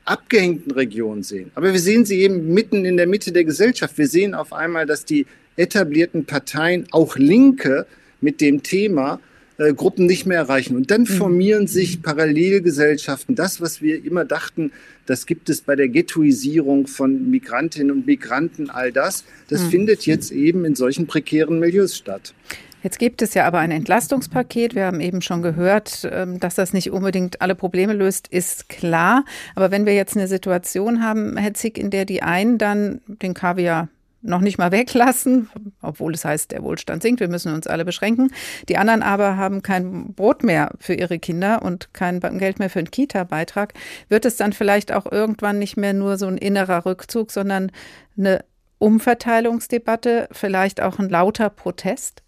[0.05, 1.51] abgehängten Regionen sehen.
[1.55, 3.99] Aber wir sehen sie eben mitten in der Mitte der Gesellschaft.
[3.99, 5.27] Wir sehen auf einmal, dass die
[5.57, 7.87] etablierten Parteien, auch Linke,
[8.21, 9.21] mit dem Thema
[9.59, 10.77] äh, Gruppen nicht mehr erreichen.
[10.77, 11.07] Und dann mhm.
[11.07, 13.35] formieren sich Parallelgesellschaften.
[13.35, 14.73] Das, was wir immer dachten,
[15.07, 19.71] das gibt es bei der Ghettoisierung von Migrantinnen und Migranten, all das, das mhm.
[19.71, 22.35] findet jetzt eben in solchen prekären Milieus statt.
[22.83, 24.75] Jetzt gibt es ja aber ein Entlastungspaket.
[24.77, 29.25] Wir haben eben schon gehört, ähm, dass das nicht unbedingt alle Probleme löst, ist klar.
[29.55, 33.35] Aber wenn wir jetzt eine Situation haben, Herr Zick, in der die einen dann den
[33.35, 33.89] Kaviar
[34.27, 35.49] noch nicht mal weglassen,
[35.81, 38.31] obwohl es heißt, der Wohlstand sinkt, wir müssen uns alle beschränken.
[38.69, 42.81] Die anderen aber haben kein Brot mehr für ihre Kinder und kein Geld mehr für
[42.81, 43.75] einen Kita-Beitrag.
[44.09, 47.73] Wird es dann vielleicht auch irgendwann nicht mehr nur so ein innerer Rückzug, sondern
[48.17, 48.45] eine
[48.79, 52.23] Umverteilungsdebatte, vielleicht auch ein lauter Protest?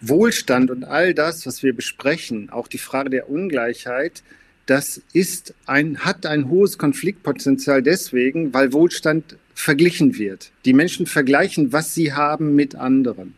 [0.00, 4.22] Wohlstand und all das, was wir besprechen, auch die Frage der Ungleichheit,
[4.66, 10.52] das ist ein, hat ein hohes Konfliktpotenzial deswegen, weil Wohlstand verglichen wird.
[10.64, 13.34] Die Menschen vergleichen, was sie haben mit anderen.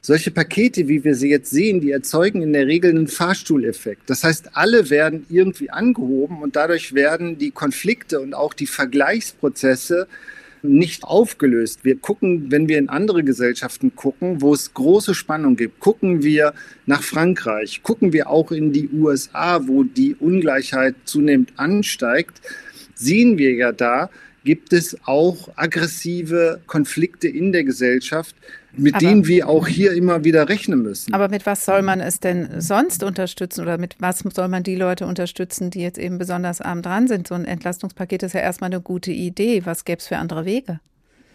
[0.00, 4.08] Solche Pakete, wie wir sie jetzt sehen, die erzeugen in der Regel einen Fahrstuhleffekt.
[4.08, 10.06] Das heißt, alle werden irgendwie angehoben und dadurch werden die Konflikte und auch die Vergleichsprozesse
[10.62, 11.84] nicht aufgelöst.
[11.84, 16.54] Wir gucken, wenn wir in andere Gesellschaften gucken, wo es große Spannung gibt, gucken wir
[16.86, 22.40] nach Frankreich, gucken wir auch in die USA, wo die Ungleichheit zunehmend ansteigt,
[22.94, 24.10] sehen wir ja da,
[24.48, 28.34] gibt es auch aggressive Konflikte in der Gesellschaft,
[28.72, 31.12] mit aber, denen wir auch hier immer wieder rechnen müssen.
[31.12, 34.74] Aber mit was soll man es denn sonst unterstützen oder mit was soll man die
[34.74, 37.28] Leute unterstützen, die jetzt eben besonders arm dran sind?
[37.28, 39.66] So ein Entlastungspaket ist ja erstmal eine gute Idee.
[39.66, 40.80] Was gäbe es für andere Wege?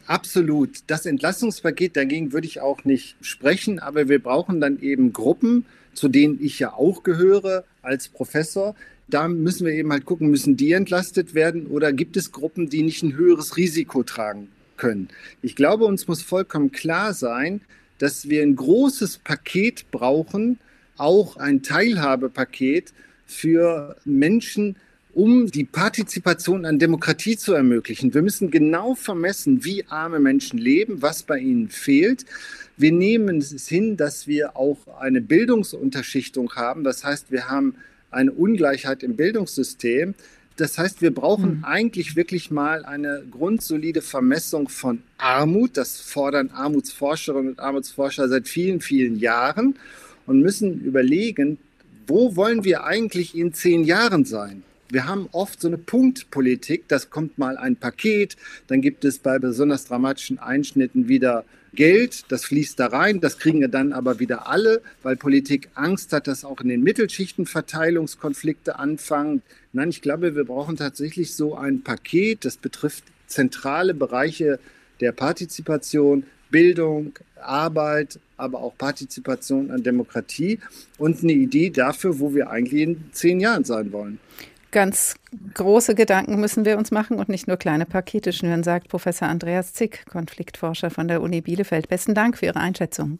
[0.08, 0.80] Absolut.
[0.88, 6.08] Das Entlastungspaket, dagegen würde ich auch nicht sprechen, aber wir brauchen dann eben Gruppen, zu
[6.08, 8.74] denen ich ja auch gehöre als Professor,
[9.08, 12.84] da müssen wir eben halt gucken, müssen die entlastet werden oder gibt es Gruppen, die
[12.84, 15.10] nicht ein höheres Risiko tragen können?
[15.42, 17.62] Ich glaube, uns muss vollkommen klar sein,
[17.98, 20.60] dass wir ein großes Paket brauchen,
[20.98, 22.94] auch ein Teilhabepaket
[23.26, 24.76] für Menschen,
[25.14, 28.14] um die Partizipation an Demokratie zu ermöglichen.
[28.14, 32.26] Wir müssen genau vermessen, wie arme Menschen leben, was bei ihnen fehlt.
[32.78, 36.84] Wir nehmen es hin, dass wir auch eine Bildungsunterschichtung haben.
[36.84, 37.76] Das heißt, wir haben
[38.14, 40.16] eine Ungleichheit im Bildungssystem.
[40.58, 41.66] Das heißt, wir brauchen mhm.
[41.66, 45.78] eigentlich wirklich mal eine grundsolide Vermessung von Armut.
[45.78, 49.76] Das fordern Armutsforscherinnen und Armutsforscher seit vielen, vielen Jahren
[50.28, 51.58] und müssen überlegen,
[52.08, 54.64] wo wollen wir eigentlich in zehn Jahren sein?
[54.94, 58.38] Wir haben oft so eine Punktpolitik, das kommt mal ein Paket,
[58.68, 63.62] dann gibt es bei besonders dramatischen Einschnitten wieder Geld, das fließt da rein, das kriegen
[63.62, 68.78] ja dann aber wieder alle, weil Politik Angst hat, dass auch in den Mittelschichten Verteilungskonflikte
[68.78, 69.42] anfangen.
[69.72, 74.60] Nein, ich glaube, wir brauchen tatsächlich so ein Paket, das betrifft zentrale Bereiche
[75.00, 80.60] der Partizipation, Bildung, Arbeit, aber auch Partizipation an Demokratie
[81.00, 84.20] und eine Idee dafür, wo wir eigentlich in zehn Jahren sein wollen.
[84.74, 85.14] Ganz
[85.54, 89.74] große Gedanken müssen wir uns machen und nicht nur kleine Pakete schnüren, sagt Professor Andreas
[89.74, 91.88] Zick, Konfliktforscher von der Uni Bielefeld.
[91.90, 93.20] Besten Dank für Ihre Einschätzung.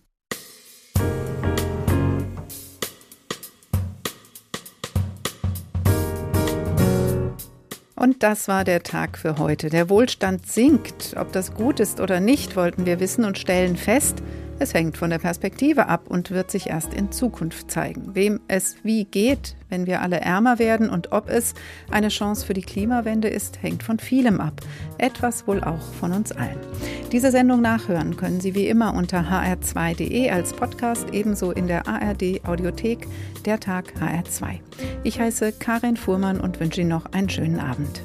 [7.96, 9.70] Und das war der Tag für heute.
[9.70, 11.16] Der Wohlstand sinkt.
[11.18, 14.24] Ob das gut ist oder nicht, wollten wir wissen und stellen fest,
[14.64, 18.16] es hängt von der Perspektive ab und wird sich erst in Zukunft zeigen.
[18.16, 21.54] Wem es wie geht, wenn wir alle ärmer werden und ob es
[21.92, 24.62] eine Chance für die Klimawende ist, hängt von vielem ab.
[24.98, 26.60] Etwas wohl auch von uns allen.
[27.12, 32.46] Diese Sendung nachhören können Sie wie immer unter hr2.de als Podcast, ebenso in der ARD
[32.46, 33.06] Audiothek,
[33.46, 34.60] der Tag HR2.
[35.04, 38.02] Ich heiße Karin Fuhrmann und wünsche Ihnen noch einen schönen Abend.